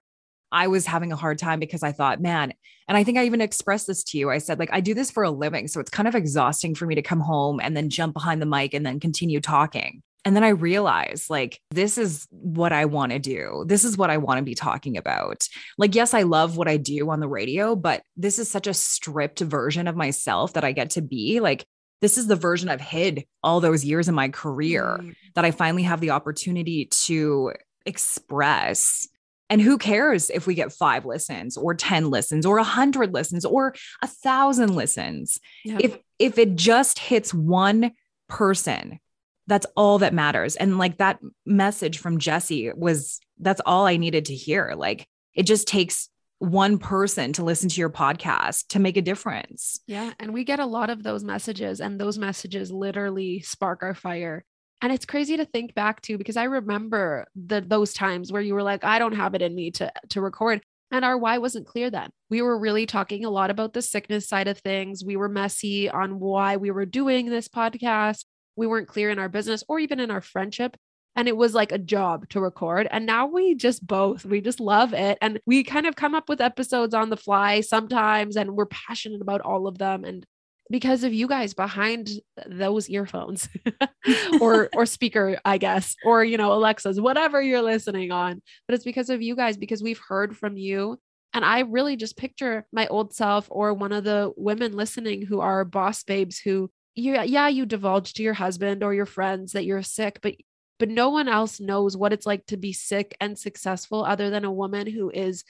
I 0.52 0.68
was 0.68 0.86
having 0.86 1.10
a 1.10 1.16
hard 1.16 1.40
time 1.40 1.58
because 1.58 1.82
I 1.82 1.90
thought, 1.90 2.20
man, 2.20 2.54
and 2.86 2.96
I 2.96 3.02
think 3.02 3.18
I 3.18 3.24
even 3.24 3.40
expressed 3.40 3.88
this 3.88 4.04
to 4.04 4.18
you. 4.18 4.30
I 4.30 4.38
said, 4.38 4.60
like, 4.60 4.70
I 4.72 4.80
do 4.80 4.94
this 4.94 5.10
for 5.10 5.24
a 5.24 5.30
living. 5.30 5.66
So 5.66 5.80
it's 5.80 5.90
kind 5.90 6.06
of 6.06 6.14
exhausting 6.14 6.76
for 6.76 6.86
me 6.86 6.94
to 6.94 7.02
come 7.02 7.20
home 7.20 7.58
and 7.60 7.76
then 7.76 7.90
jump 7.90 8.14
behind 8.14 8.40
the 8.40 8.46
mic 8.46 8.74
and 8.74 8.86
then 8.86 9.00
continue 9.00 9.40
talking. 9.40 10.04
And 10.24 10.34
then 10.34 10.44
I 10.44 10.50
realized 10.50 11.28
like, 11.28 11.60
this 11.70 11.98
is 11.98 12.26
what 12.30 12.72
I 12.72 12.86
want 12.86 13.12
to 13.12 13.18
do. 13.18 13.64
This 13.66 13.84
is 13.84 13.98
what 13.98 14.10
I 14.10 14.16
want 14.16 14.38
to 14.38 14.44
be 14.44 14.54
talking 14.54 14.96
about. 14.96 15.46
Like, 15.76 15.94
yes, 15.94 16.14
I 16.14 16.22
love 16.22 16.56
what 16.56 16.68
I 16.68 16.78
do 16.78 17.10
on 17.10 17.20
the 17.20 17.28
radio, 17.28 17.76
but 17.76 18.02
this 18.16 18.38
is 18.38 18.50
such 18.50 18.66
a 18.66 18.74
stripped 18.74 19.40
version 19.40 19.86
of 19.86 19.96
myself 19.96 20.54
that 20.54 20.64
I 20.64 20.72
get 20.72 20.90
to 20.90 21.02
be. 21.02 21.40
Like, 21.40 21.66
this 22.00 22.18
is 22.18 22.26
the 22.26 22.36
version 22.36 22.68
I've 22.68 22.80
hid 22.80 23.24
all 23.42 23.60
those 23.60 23.84
years 23.84 24.08
in 24.08 24.14
my 24.14 24.28
career 24.28 25.00
that 25.34 25.44
I 25.44 25.50
finally 25.50 25.84
have 25.84 26.00
the 26.00 26.10
opportunity 26.10 26.86
to 27.06 27.52
express. 27.86 29.08
And 29.50 29.60
who 29.60 29.78
cares 29.78 30.30
if 30.30 30.46
we 30.46 30.54
get 30.54 30.72
five 30.72 31.04
listens 31.04 31.56
or 31.56 31.74
10 31.74 32.10
listens 32.10 32.44
or 32.46 32.58
a 32.58 32.64
hundred 32.64 33.12
listens 33.12 33.44
or 33.44 33.74
a 34.02 34.06
thousand 34.06 34.74
listens? 34.74 35.38
Yep. 35.64 35.80
If 35.82 35.98
if 36.18 36.38
it 36.38 36.56
just 36.56 36.98
hits 36.98 37.32
one 37.32 37.92
person 38.28 38.98
that's 39.46 39.66
all 39.76 39.98
that 39.98 40.14
matters. 40.14 40.56
And 40.56 40.78
like 40.78 40.98
that 40.98 41.18
message 41.44 41.98
from 41.98 42.18
Jesse 42.18 42.72
was 42.74 43.20
that's 43.38 43.60
all 43.66 43.86
I 43.86 43.96
needed 43.96 44.26
to 44.26 44.34
hear. 44.34 44.74
Like 44.76 45.06
it 45.34 45.44
just 45.44 45.68
takes 45.68 46.08
one 46.38 46.78
person 46.78 47.32
to 47.34 47.44
listen 47.44 47.68
to 47.68 47.80
your 47.80 47.90
podcast 47.90 48.68
to 48.68 48.78
make 48.78 48.96
a 48.96 49.02
difference. 49.02 49.80
Yeah. 49.86 50.12
And 50.18 50.32
we 50.32 50.44
get 50.44 50.60
a 50.60 50.66
lot 50.66 50.90
of 50.90 51.02
those 51.02 51.24
messages, 51.24 51.80
and 51.80 51.98
those 51.98 52.18
messages 52.18 52.70
literally 52.70 53.40
spark 53.40 53.82
our 53.82 53.94
fire. 53.94 54.44
And 54.82 54.92
it's 54.92 55.06
crazy 55.06 55.36
to 55.38 55.46
think 55.46 55.74
back 55.74 56.02
to 56.02 56.18
because 56.18 56.36
I 56.36 56.44
remember 56.44 57.26
the 57.34 57.60
those 57.60 57.94
times 57.94 58.30
where 58.30 58.42
you 58.42 58.54
were 58.54 58.62
like, 58.62 58.84
I 58.84 58.98
don't 58.98 59.16
have 59.16 59.34
it 59.34 59.42
in 59.42 59.54
me 59.54 59.70
to 59.72 59.90
to 60.10 60.20
record. 60.20 60.60
And 60.90 61.04
our 61.04 61.16
why 61.16 61.38
wasn't 61.38 61.66
clear 61.66 61.90
then. 61.90 62.10
We 62.30 62.42
were 62.42 62.58
really 62.58 62.86
talking 62.86 63.24
a 63.24 63.30
lot 63.30 63.50
about 63.50 63.72
the 63.72 63.82
sickness 63.82 64.28
side 64.28 64.46
of 64.46 64.58
things. 64.58 65.04
We 65.04 65.16
were 65.16 65.28
messy 65.28 65.88
on 65.88 66.20
why 66.20 66.56
we 66.56 66.70
were 66.70 66.86
doing 66.86 67.30
this 67.30 67.48
podcast 67.48 68.24
we 68.56 68.66
weren't 68.66 68.88
clear 68.88 69.10
in 69.10 69.18
our 69.18 69.28
business 69.28 69.64
or 69.68 69.78
even 69.78 70.00
in 70.00 70.10
our 70.10 70.20
friendship 70.20 70.76
and 71.16 71.28
it 71.28 71.36
was 71.36 71.54
like 71.54 71.72
a 71.72 71.78
job 71.78 72.28
to 72.28 72.40
record 72.40 72.88
and 72.90 73.06
now 73.06 73.26
we 73.26 73.54
just 73.54 73.86
both 73.86 74.24
we 74.24 74.40
just 74.40 74.60
love 74.60 74.92
it 74.92 75.18
and 75.20 75.40
we 75.46 75.62
kind 75.62 75.86
of 75.86 75.96
come 75.96 76.14
up 76.14 76.28
with 76.28 76.40
episodes 76.40 76.94
on 76.94 77.10
the 77.10 77.16
fly 77.16 77.60
sometimes 77.60 78.36
and 78.36 78.56
we're 78.56 78.66
passionate 78.66 79.20
about 79.20 79.40
all 79.40 79.66
of 79.66 79.78
them 79.78 80.04
and 80.04 80.26
because 80.70 81.04
of 81.04 81.12
you 81.12 81.28
guys 81.28 81.52
behind 81.52 82.08
those 82.46 82.88
earphones 82.88 83.48
or 84.40 84.68
or 84.74 84.86
speaker 84.86 85.38
i 85.44 85.58
guess 85.58 85.94
or 86.04 86.24
you 86.24 86.36
know 86.36 86.52
alexa's 86.52 87.00
whatever 87.00 87.40
you're 87.40 87.62
listening 87.62 88.10
on 88.10 88.40
but 88.66 88.74
it's 88.74 88.84
because 88.84 89.10
of 89.10 89.22
you 89.22 89.36
guys 89.36 89.56
because 89.56 89.82
we've 89.82 90.00
heard 90.08 90.36
from 90.36 90.56
you 90.56 90.98
and 91.34 91.44
i 91.44 91.60
really 91.60 91.96
just 91.96 92.16
picture 92.16 92.66
my 92.72 92.86
old 92.86 93.14
self 93.14 93.46
or 93.50 93.74
one 93.74 93.92
of 93.92 94.04
the 94.04 94.32
women 94.36 94.72
listening 94.72 95.24
who 95.24 95.40
are 95.40 95.64
boss 95.64 96.02
babes 96.02 96.38
who 96.38 96.70
you 96.94 97.16
uh, 97.16 97.22
yeah 97.22 97.48
you 97.48 97.66
divulge 97.66 98.14
to 98.14 98.22
your 98.22 98.34
husband 98.34 98.82
or 98.82 98.94
your 98.94 99.06
friends 99.06 99.52
that 99.52 99.64
you're 99.64 99.82
sick 99.82 100.18
but 100.22 100.34
but 100.78 100.88
no 100.88 101.10
one 101.10 101.28
else 101.28 101.60
knows 101.60 101.96
what 101.96 102.12
it's 102.12 102.26
like 102.26 102.44
to 102.46 102.56
be 102.56 102.72
sick 102.72 103.16
and 103.20 103.38
successful 103.38 104.04
other 104.04 104.30
than 104.30 104.44
a 104.44 104.52
woman 104.52 104.86
who 104.86 105.10
is 105.10 105.44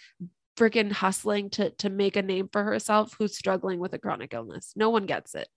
freaking 0.57 0.93
hustling 0.93 1.51
to 1.51 1.71
to 1.71 1.91
make 1.91 2.17
a 2.17 2.23
name 2.23 2.49
for 2.53 2.63
herself 2.63 3.15
who's 3.19 3.37
struggling 3.37 3.79
with 3.79 3.93
a 3.93 3.99
chronic 3.99 4.33
illness 4.35 4.73
no 4.77 4.91
one 4.91 5.07
gets 5.07 5.35
it 5.35 5.49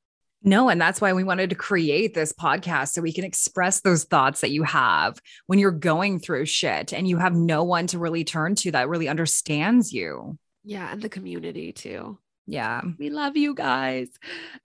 no, 0.44 0.70
and 0.70 0.80
that's 0.80 1.02
why 1.02 1.14
we 1.14 1.24
wanted 1.24 1.50
to 1.50 1.56
create 1.56 2.14
this 2.14 2.32
podcast 2.32 2.90
so 2.90 3.02
we 3.02 3.12
can 3.12 3.24
express 3.24 3.82
those 3.82 4.04
thoughts 4.04 4.42
that 4.42 4.52
you 4.52 4.64
have 4.64 5.20
when 5.48 5.58
you're 5.58 5.72
going 5.72 6.20
through 6.20 6.46
shit 6.46 6.94
and 6.94 7.08
you 7.08 7.18
have 7.18 7.34
no 7.34 7.64
one 7.64 7.88
to 7.88 8.00
really 8.00 8.24
turn 8.24 8.56
to 8.56 8.72
that 8.72 8.88
really 8.88 9.10
understands 9.10 9.92
you. 9.92 10.38
Yeah, 10.64 10.92
and 10.92 11.02
the 11.02 11.10
community 11.10 11.72
too. 11.72 12.20
Yeah. 12.50 12.82
We 12.98 13.10
love 13.10 13.36
you 13.36 13.54
guys. 13.54 14.08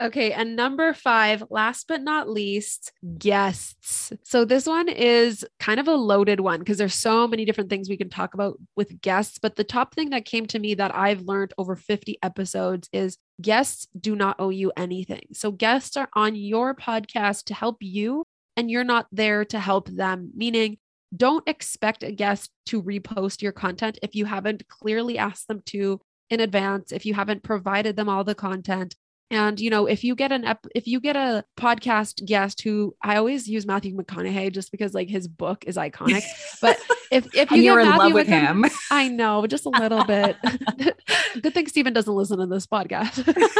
Okay. 0.00 0.32
And 0.32 0.54
number 0.54 0.94
five, 0.94 1.42
last 1.50 1.88
but 1.88 2.00
not 2.00 2.30
least, 2.30 2.92
guests. 3.18 4.12
So 4.22 4.44
this 4.44 4.66
one 4.66 4.88
is 4.88 5.44
kind 5.58 5.80
of 5.80 5.88
a 5.88 5.94
loaded 5.94 6.38
one 6.38 6.60
because 6.60 6.78
there's 6.78 6.94
so 6.94 7.26
many 7.26 7.44
different 7.44 7.70
things 7.70 7.88
we 7.88 7.96
can 7.96 8.08
talk 8.08 8.34
about 8.34 8.56
with 8.76 9.00
guests. 9.00 9.38
But 9.38 9.56
the 9.56 9.64
top 9.64 9.94
thing 9.94 10.10
that 10.10 10.24
came 10.24 10.46
to 10.46 10.60
me 10.60 10.74
that 10.74 10.94
I've 10.94 11.22
learned 11.22 11.54
over 11.58 11.74
50 11.74 12.18
episodes 12.22 12.88
is 12.92 13.18
guests 13.40 13.88
do 14.00 14.14
not 14.14 14.36
owe 14.38 14.50
you 14.50 14.70
anything. 14.76 15.24
So 15.32 15.50
guests 15.50 15.96
are 15.96 16.08
on 16.14 16.36
your 16.36 16.76
podcast 16.76 17.44
to 17.46 17.54
help 17.54 17.78
you, 17.80 18.24
and 18.56 18.70
you're 18.70 18.84
not 18.84 19.08
there 19.10 19.44
to 19.46 19.58
help 19.58 19.88
them, 19.88 20.30
meaning, 20.36 20.78
don't 21.14 21.46
expect 21.46 22.02
a 22.02 22.12
guest 22.12 22.50
to 22.66 22.82
repost 22.82 23.42
your 23.42 23.52
content 23.52 23.98
if 24.02 24.14
you 24.14 24.24
haven't 24.24 24.66
clearly 24.68 25.18
asked 25.18 25.48
them 25.48 25.62
to 25.66 26.00
in 26.32 26.40
advance 26.40 26.92
if 26.92 27.04
you 27.04 27.12
haven't 27.12 27.42
provided 27.42 27.94
them 27.94 28.08
all 28.08 28.24
the 28.24 28.34
content. 28.34 28.96
And 29.30 29.60
you 29.60 29.70
know 29.70 29.86
if 29.86 30.02
you 30.02 30.14
get 30.14 30.32
an 30.32 30.44
ep- 30.44 30.66
if 30.74 30.86
you 30.86 30.98
get 30.98 31.16
a 31.16 31.44
podcast 31.58 32.24
guest 32.26 32.60
who 32.60 32.94
i 33.02 33.16
always 33.16 33.48
use 33.48 33.64
matthew 33.64 33.96
mcconaughey 33.96 34.52
just 34.52 34.70
because 34.70 34.92
like 34.92 35.08
his 35.08 35.26
book 35.26 35.64
is 35.66 35.76
iconic. 35.76 36.22
But 36.60 36.78
if 37.10 37.34
if 37.34 37.50
you 37.50 37.62
you're 37.62 37.80
in 37.80 37.88
matthew 37.88 38.04
love 38.04 38.12
with 38.12 38.26
him. 38.26 38.66
I 38.90 39.08
know 39.08 39.46
just 39.46 39.64
a 39.64 39.70
little 39.70 40.04
bit. 40.04 40.36
Good 41.42 41.54
thing 41.54 41.66
stephen 41.66 41.94
doesn't 41.94 42.14
listen 42.14 42.38
to 42.38 42.46
this 42.46 42.66
podcast. 42.66 43.26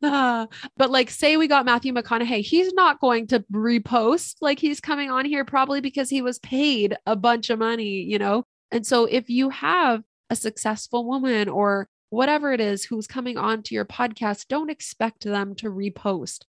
Uh, 0.00 0.46
but 0.76 0.90
like 0.90 1.10
say 1.10 1.36
we 1.36 1.48
got 1.48 1.64
Matthew 1.64 1.92
McConaughey, 1.92 2.42
he's 2.42 2.72
not 2.72 3.00
going 3.00 3.26
to 3.28 3.40
repost 3.52 4.36
like 4.40 4.60
he's 4.60 4.80
coming 4.80 5.10
on 5.10 5.24
here 5.24 5.44
probably 5.44 5.80
because 5.80 6.08
he 6.08 6.22
was 6.22 6.38
paid 6.38 6.96
a 7.04 7.16
bunch 7.16 7.50
of 7.50 7.58
money, 7.58 8.02
you 8.02 8.18
know. 8.18 8.44
And 8.70 8.86
so 8.86 9.04
if 9.04 9.30
you 9.30 9.50
have 9.50 10.02
a 10.30 10.36
successful 10.36 11.06
woman 11.06 11.48
or 11.48 11.88
whatever 12.10 12.52
it 12.52 12.60
is 12.60 12.84
who's 12.84 13.06
coming 13.06 13.36
on 13.36 13.62
to 13.64 13.74
your 13.74 13.84
podcast, 13.84 14.48
don't 14.48 14.70
expect 14.70 15.24
them 15.24 15.54
to 15.56 15.70
repost. 15.70 16.44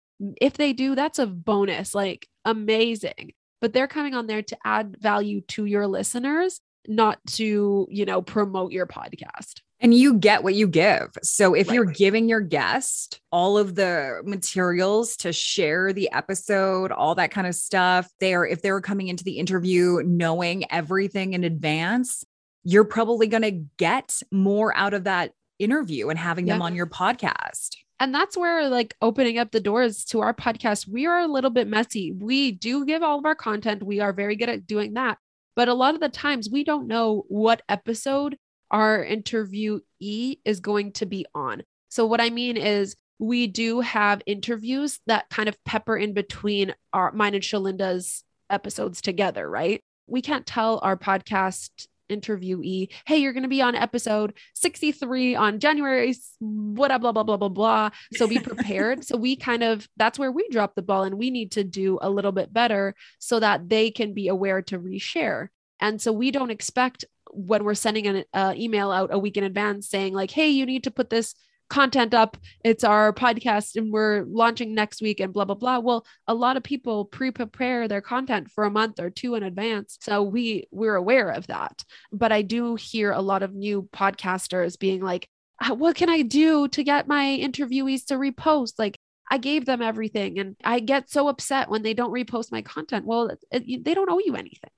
If 0.41 0.53
they 0.53 0.73
do, 0.73 0.95
that's 0.95 1.19
a 1.19 1.27
bonus, 1.27 1.93
like 1.93 2.27
amazing. 2.45 3.33
But 3.61 3.73
they're 3.73 3.87
coming 3.87 4.13
on 4.13 4.27
there 4.27 4.43
to 4.43 4.57
add 4.63 4.97
value 4.99 5.41
to 5.49 5.65
your 5.65 5.87
listeners, 5.87 6.59
not 6.87 7.19
to, 7.31 7.87
you 7.89 8.05
know, 8.05 8.21
promote 8.21 8.71
your 8.71 8.85
podcast. 8.85 9.61
And 9.81 9.93
you 9.93 10.13
get 10.13 10.43
what 10.43 10.55
you 10.55 10.67
give. 10.67 11.17
So 11.21 11.53
if 11.53 11.67
right. 11.67 11.75
you're 11.75 11.85
giving 11.85 12.29
your 12.29 12.39
guest 12.39 13.19
all 13.31 13.57
of 13.57 13.75
the 13.75 14.21
materials 14.23 15.17
to 15.17 15.33
share 15.33 15.91
the 15.91 16.09
episode, 16.13 16.91
all 16.91 17.15
that 17.15 17.31
kind 17.31 17.45
of 17.45 17.55
stuff, 17.55 18.09
they 18.19 18.33
are 18.33 18.45
if 18.47 18.61
they're 18.61 18.79
coming 18.79 19.09
into 19.09 19.25
the 19.25 19.37
interview 19.37 20.01
knowing 20.05 20.63
everything 20.71 21.33
in 21.33 21.43
advance, 21.43 22.23
you're 22.63 22.85
probably 22.85 23.27
going 23.27 23.43
to 23.43 23.65
get 23.77 24.21
more 24.31 24.75
out 24.75 24.93
of 24.93 25.03
that 25.03 25.33
interview 25.59 26.09
and 26.09 26.17
having 26.17 26.47
yeah. 26.47 26.53
them 26.53 26.61
on 26.61 26.75
your 26.75 26.87
podcast. 26.87 27.75
And 27.99 28.13
that's 28.13 28.35
where, 28.35 28.67
like, 28.69 28.95
opening 29.01 29.37
up 29.37 29.51
the 29.51 29.61
doors 29.61 30.03
to 30.05 30.19
our 30.19 30.33
podcast, 30.33 30.87
we 30.87 31.05
are 31.05 31.19
a 31.19 31.27
little 31.27 31.49
bit 31.49 31.67
messy. 31.67 32.11
We 32.11 32.51
do 32.51 32.85
give 32.85 33.03
all 33.03 33.19
of 33.19 33.25
our 33.25 33.35
content, 33.35 33.83
we 33.83 33.99
are 34.01 34.11
very 34.11 34.35
good 34.35 34.49
at 34.49 34.67
doing 34.67 34.95
that. 34.95 35.17
But 35.55 35.69
a 35.69 35.73
lot 35.73 35.95
of 35.95 36.01
the 36.01 36.09
times, 36.09 36.49
we 36.49 36.65
don't 36.65 36.87
know 36.87 37.23
what 37.29 37.61
episode 37.69 38.37
our 38.71 39.03
interviewee 39.03 40.39
is 40.45 40.59
going 40.59 40.93
to 40.93 41.05
be 41.05 41.25
on. 41.33 41.63
So, 41.89 42.05
what 42.05 42.21
I 42.21 42.29
mean 42.29 42.57
is, 42.57 42.95
we 43.19 43.47
do 43.47 43.79
have 43.79 44.21
interviews 44.25 44.99
that 45.07 45.29
kind 45.29 45.47
of 45.47 45.63
pepper 45.63 45.95
in 45.95 46.13
between 46.13 46.75
our 46.91 47.11
mine 47.11 47.33
and 47.33 47.43
Shalinda's 47.43 48.23
episodes 48.49 49.01
together, 49.01 49.49
right? 49.49 49.81
We 50.07 50.21
can't 50.21 50.45
tell 50.45 50.79
our 50.83 50.97
podcast 50.97 51.87
interviewee, 52.09 52.91
hey, 53.05 53.17
you're 53.17 53.33
going 53.33 53.43
to 53.43 53.49
be 53.49 53.61
on 53.61 53.75
episode 53.75 54.33
63 54.53 55.35
on 55.35 55.59
January, 55.59 56.13
what 56.39 56.89
blah, 57.01 57.11
blah, 57.11 57.23
blah, 57.23 57.37
blah, 57.37 57.49
blah. 57.49 57.89
So 58.13 58.27
be 58.27 58.39
prepared. 58.39 59.03
so 59.05 59.17
we 59.17 59.35
kind 59.35 59.63
of, 59.63 59.87
that's 59.97 60.19
where 60.19 60.31
we 60.31 60.47
drop 60.49 60.75
the 60.75 60.81
ball 60.81 61.03
and 61.03 61.17
we 61.17 61.31
need 61.31 61.51
to 61.53 61.63
do 61.63 61.97
a 62.01 62.09
little 62.09 62.31
bit 62.31 62.53
better 62.53 62.95
so 63.19 63.39
that 63.39 63.69
they 63.69 63.91
can 63.91 64.13
be 64.13 64.27
aware 64.27 64.61
to 64.63 64.79
reshare. 64.79 65.47
And 65.79 66.01
so 66.01 66.11
we 66.11 66.31
don't 66.31 66.51
expect 66.51 67.05
when 67.31 67.63
we're 67.63 67.73
sending 67.73 68.07
an 68.07 68.23
uh, 68.33 68.53
email 68.55 68.91
out 68.91 69.13
a 69.13 69.19
week 69.19 69.37
in 69.37 69.43
advance 69.43 69.89
saying 69.89 70.13
like, 70.13 70.31
hey, 70.31 70.49
you 70.49 70.65
need 70.65 70.83
to 70.83 70.91
put 70.91 71.09
this 71.09 71.35
content 71.69 72.13
up. 72.13 72.37
It's 72.63 72.83
our 72.83 73.11
podcast 73.13 73.75
and 73.75 73.91
we're 73.91 74.23
launching 74.27 74.73
next 74.73 75.01
week 75.01 75.19
and 75.19 75.33
blah, 75.33 75.45
blah, 75.45 75.55
blah. 75.55 75.79
Well, 75.79 76.05
a 76.27 76.33
lot 76.33 76.57
of 76.57 76.63
people 76.63 77.05
pre-prepare 77.05 77.87
their 77.87 78.01
content 78.01 78.51
for 78.51 78.65
a 78.65 78.71
month 78.71 78.99
or 78.99 79.09
two 79.09 79.35
in 79.35 79.43
advance. 79.43 79.97
So 80.01 80.23
we 80.23 80.67
we're 80.71 80.95
aware 80.95 81.29
of 81.29 81.47
that. 81.47 81.83
But 82.11 82.31
I 82.31 82.41
do 82.41 82.75
hear 82.75 83.11
a 83.11 83.21
lot 83.21 83.43
of 83.43 83.53
new 83.53 83.89
podcasters 83.93 84.77
being 84.77 85.01
like, 85.01 85.27
what 85.69 85.95
can 85.95 86.09
I 86.09 86.21
do 86.21 86.67
to 86.67 86.83
get 86.83 87.07
my 87.07 87.25
interviewees 87.41 88.05
to 88.07 88.15
repost? 88.15 88.73
Like 88.77 88.99
I 89.31 89.37
gave 89.37 89.65
them 89.65 89.81
everything 89.81 90.37
and 90.37 90.55
I 90.63 90.79
get 90.79 91.09
so 91.09 91.27
upset 91.29 91.69
when 91.69 91.81
they 91.81 91.93
don't 91.93 92.13
repost 92.13 92.51
my 92.51 92.61
content. 92.61 93.05
Well, 93.05 93.31
it, 93.51 93.83
they 93.83 93.93
don't 93.93 94.09
owe 94.09 94.19
you 94.19 94.35
anything. 94.35 94.71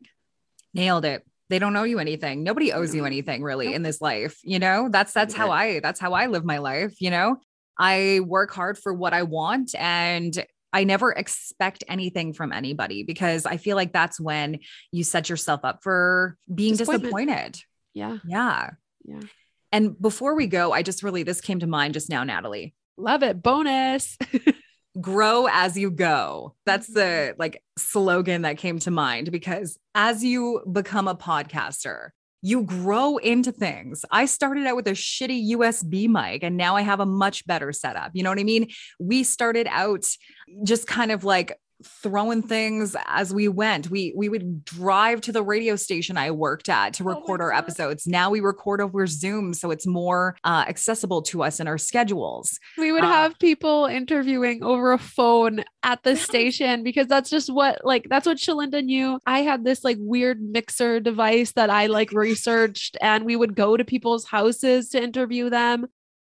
Nailed 0.74 1.06
it 1.06 1.26
they 1.50 1.60
don't 1.60 1.76
owe 1.76 1.84
you 1.84 2.00
anything 2.00 2.44
nobody 2.44 2.72
owes 2.72 2.94
you 2.94 3.02
mm-hmm. 3.02 3.08
anything 3.08 3.44
really 3.44 3.74
in 3.74 3.84
this 3.84 4.02
life 4.02 4.38
you 4.44 4.60
know 4.60 4.90
that's 4.90 5.14
that's 5.14 5.34
how 5.34 5.52
i 5.52 5.80
that's 5.80 6.00
how 6.00 6.14
i 6.14 6.28
live 6.28 6.46
my 6.46 6.58
life 6.58 6.96
you 7.00 7.10
know 7.10 7.38
i 7.78 8.20
work 8.26 8.54
hard 8.54 8.78
for 8.78 8.94
what 8.94 9.14
i 9.14 9.24
want 9.24 9.74
and 9.76 10.46
I 10.74 10.84
never 10.84 11.12
expect 11.12 11.84
anything 11.88 12.34
from 12.34 12.52
anybody 12.52 13.04
because 13.04 13.46
I 13.46 13.58
feel 13.58 13.76
like 13.76 13.94
that's 13.94 14.20
when 14.20 14.60
you 14.92 15.04
set 15.04 15.30
yourself 15.30 15.62
up 15.64 15.80
for 15.82 16.38
being 16.54 16.76
disappointed. 16.76 17.58
Yeah. 17.94 18.18
Yeah. 18.28 18.72
Yeah. 19.06 19.22
And 19.72 20.00
before 20.00 20.36
we 20.36 20.48
go, 20.48 20.72
I 20.72 20.84
just 20.84 21.04
really, 21.04 21.24
this 21.24 21.42
came 21.42 21.60
to 21.60 21.68
mind 21.68 21.94
just 21.94 22.10
now, 22.10 22.24
Natalie. 22.24 22.76
Love 22.98 23.24
it. 23.24 23.42
Bonus. 23.42 24.18
grow 25.00 25.48
as 25.52 25.78
you 25.78 25.92
go. 25.92 26.56
That's 26.66 26.88
the 26.88 27.00
Mm-hmm. 27.02 27.40
like 27.40 27.64
slogan 27.78 28.42
that 28.44 28.58
came 28.58 28.80
to 28.80 28.92
mind 28.92 29.32
because 29.32 29.78
as 29.96 30.24
you 30.24 30.62
become 30.72 31.08
a 31.08 31.16
podcaster, 31.16 32.10
you 32.42 32.64
grow 32.64 33.18
into 33.18 33.52
things. 33.52 34.06
I 34.12 34.26
started 34.26 34.68
out 34.68 34.76
with 34.76 34.88
a 34.88 34.92
shitty 34.92 35.52
USB 35.52 36.08
mic 36.08 36.44
and 36.44 36.56
now 36.56 36.76
I 36.76 36.82
have 36.82 37.00
a 37.00 37.06
much 37.06 37.46
better 37.48 37.72
setup. 37.72 38.12
You 38.14 38.24
know 38.24 38.30
what 38.30 38.40
I 38.40 38.44
mean? 38.44 38.70
We 39.00 39.24
started 39.24 39.68
out 39.70 40.06
just 40.64 40.88
kind 40.88 41.12
of 41.12 41.24
like 41.24 41.58
throwing 41.84 42.42
things 42.42 42.96
as 43.06 43.34
we 43.34 43.48
went. 43.48 43.90
We 43.90 44.14
we 44.16 44.30
would 44.30 44.66
drive 44.66 45.22
to 45.22 45.32
the 45.32 45.44
radio 45.44 45.76
station 45.76 46.18
I 46.18 46.32
worked 46.32 46.70
at 46.70 46.94
to 46.96 47.04
Oh 47.04 47.08
record 47.08 47.42
our 47.42 47.52
God. 47.52 47.58
episodes. 47.60 48.08
Now 48.08 48.30
we 48.30 48.40
record 48.40 48.82
over 48.82 49.06
Zoom 49.08 49.54
so 49.54 49.72
it's 49.72 49.86
more 49.88 50.36
uh, 50.44 50.66
accessible 50.68 51.22
to 51.24 51.44
us 51.44 51.60
in 51.60 51.68
our 51.68 51.78
schedules. 51.78 52.60
We 52.78 52.92
would 52.92 53.04
Uh, 53.04 53.08
have 53.08 53.40
people 53.40 53.86
interviewing 53.86 54.64
over 54.64 54.92
a 54.94 54.98
phone 54.98 55.64
at 55.84 56.04
the 56.04 56.16
station 56.16 56.84
because 56.84 57.08
that's 57.08 57.30
just 57.30 57.54
what 57.54 57.80
like 57.86 58.08
that's 58.10 58.26
what 58.26 58.38
Shalinda 58.38 58.84
knew. 58.84 59.20
I 59.26 59.40
had 59.42 59.64
this 59.64 59.84
like 59.84 59.98
weird 60.00 60.42
mixer 60.42 61.00
device 61.00 61.52
that 61.54 61.70
I 61.70 61.88
like 61.88 62.12
researched 62.12 62.98
and 63.02 63.24
we 63.26 63.36
would 63.36 63.56
go 63.56 63.78
to 63.78 63.86
people's 63.86 64.26
houses 64.26 64.90
to 64.90 65.02
interview 65.02 65.50
them. 65.50 65.88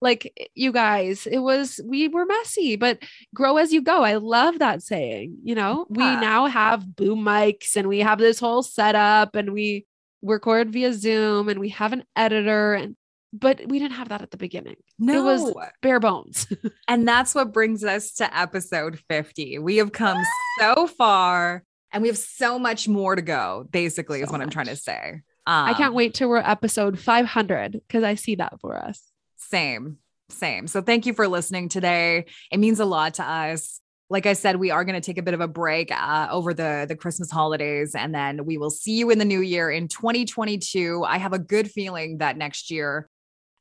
Like 0.02 0.50
you 0.54 0.72
guys, 0.72 1.26
it 1.26 1.38
was 1.38 1.80
we 1.84 2.08
were 2.08 2.26
messy, 2.26 2.76
but 2.76 2.98
grow 3.34 3.56
as 3.56 3.72
you 3.72 3.80
go. 3.80 4.02
I 4.02 4.16
love 4.16 4.58
that 4.58 4.82
saying, 4.82 5.38
you 5.44 5.54
know. 5.54 5.86
We 5.88 6.02
now 6.04 6.46
have 6.46 6.94
boom 6.96 7.20
mics 7.24 7.76
and 7.76 7.88
we 7.88 8.00
have 8.00 8.18
this 8.18 8.38
whole 8.40 8.62
setup 8.62 9.34
and 9.36 9.52
we 9.52 9.86
record 10.20 10.72
via 10.72 10.92
Zoom 10.92 11.48
and 11.48 11.58
we 11.60 11.70
have 11.70 11.92
an 11.92 12.04
editor 12.16 12.74
and 12.74 12.96
but 13.32 13.62
we 13.66 13.78
didn't 13.78 13.94
have 13.94 14.10
that 14.10 14.20
at 14.22 14.30
the 14.30 14.36
beginning. 14.36 14.76
No, 14.98 15.24
was- 15.24 15.54
Bare 15.80 16.00
bones. 16.00 16.46
And 16.88 17.08
that's 17.08 17.34
what 17.34 17.52
brings 17.52 17.82
us 17.82 18.12
to 18.14 18.36
episode 18.38 18.98
50. 19.08 19.58
We 19.60 19.76
have 19.78 19.92
come 19.92 20.18
so 20.58 20.86
far 20.86 21.62
and 21.92 22.02
we 22.02 22.08
have 22.08 22.18
so 22.18 22.58
much 22.58 22.88
more 22.88 23.14
to 23.16 23.22
go, 23.22 23.66
basically, 23.70 24.20
is 24.20 24.26
So 24.28 24.32
what 24.32 24.42
I'm 24.42 24.50
trying 24.50 24.66
to 24.66 24.72
much. 24.72 24.80
say. 24.80 25.20
I 25.46 25.72
can't 25.74 25.90
Um, 25.90 25.94
wait 25.94 26.12
till 26.14 26.28
we're 26.28 26.38
episode 26.38 26.98
500 26.98 27.72
because 27.72 28.02
I 28.04 28.16
see 28.16 28.34
that 28.34 28.60
for 28.60 28.76
us. 28.76 29.02
Same, 29.48 29.98
same. 30.28 30.66
So 30.66 30.80
thank 30.82 31.06
you 31.06 31.12
for 31.12 31.28
listening 31.28 31.68
today. 31.68 32.26
It 32.50 32.58
means 32.58 32.80
a 32.80 32.84
lot 32.84 33.14
to 33.14 33.24
us. 33.24 33.80
Like 34.08 34.26
I 34.26 34.34
said, 34.34 34.56
we 34.56 34.70
are 34.70 34.84
going 34.84 35.00
to 35.00 35.04
take 35.04 35.18
a 35.18 35.22
bit 35.22 35.34
of 35.34 35.40
a 35.40 35.48
break 35.48 35.90
uh, 35.90 36.28
over 36.30 36.52
the 36.52 36.84
the 36.86 36.96
Christmas 36.96 37.30
holidays, 37.30 37.94
and 37.94 38.14
then 38.14 38.44
we 38.44 38.58
will 38.58 38.70
see 38.70 38.92
you 38.92 39.10
in 39.10 39.18
the 39.18 39.24
new 39.24 39.40
year 39.40 39.70
in 39.70 39.88
2022. 39.88 41.04
I 41.06 41.18
have 41.18 41.32
a 41.32 41.38
good 41.38 41.70
feeling 41.70 42.18
that 42.18 42.36
next 42.36 42.70
year 42.70 43.08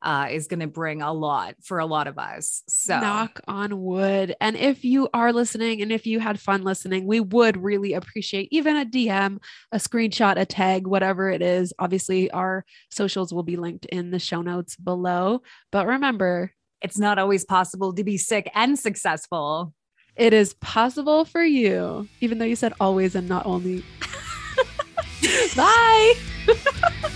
uh, 0.02 0.28
is 0.32 0.48
going 0.48 0.60
to 0.60 0.68
bring 0.68 1.02
a 1.02 1.14
lot 1.14 1.56
for 1.62 1.80
a 1.80 1.86
lot 1.86 2.08
of 2.08 2.18
us. 2.18 2.64
So 2.68 3.00
Knock 3.00 3.40
on 3.48 3.82
wood. 3.82 4.36
And 4.42 4.56
if 4.56 4.84
you 4.84 5.10
are 5.14 5.32
listening 5.32 5.82
and 5.82 5.92
if 5.92 6.08
you 6.08 6.20
had 6.20 6.40
fun 6.40 6.64
listening, 6.64 7.06
we 7.06 7.20
would 7.20 7.62
really 7.62 7.94
appreciate 7.94 8.48
even 8.52 8.76
a 8.78 8.86
DM, 8.86 9.40
a 9.72 9.78
screenshot, 9.78 10.40
a 10.40 10.46
tag, 10.46 10.88
whatever 10.88 11.30
it 11.30 11.42
is. 11.42 11.74
Obviously, 11.78 12.32
our 12.32 12.66
socials 12.90 13.34
will 13.34 13.44
be 13.44 13.58
linked 13.58 13.86
in 13.86 14.12
the 14.12 14.20
show 14.20 14.42
notes 14.42 14.76
below. 14.76 15.42
But 15.72 15.88
remember, 15.88 16.54
it's 16.82 16.98
not 16.98 17.20
always 17.20 17.46
possible 17.46 17.94
to 17.94 18.04
be 18.04 18.18
sick 18.18 18.50
and 18.56 18.78
successful. 18.78 19.74
it 20.16 20.34
is 20.34 20.54
possible 20.56 21.26
for 21.26 21.44
you, 21.44 22.08
even 22.20 22.38
though 22.38 22.46
you 22.46 22.56
said 22.56 22.74
always 22.80 23.16
and 23.16 23.30
not 23.30 23.46
only. 23.46 23.84
Bye. 25.56 26.14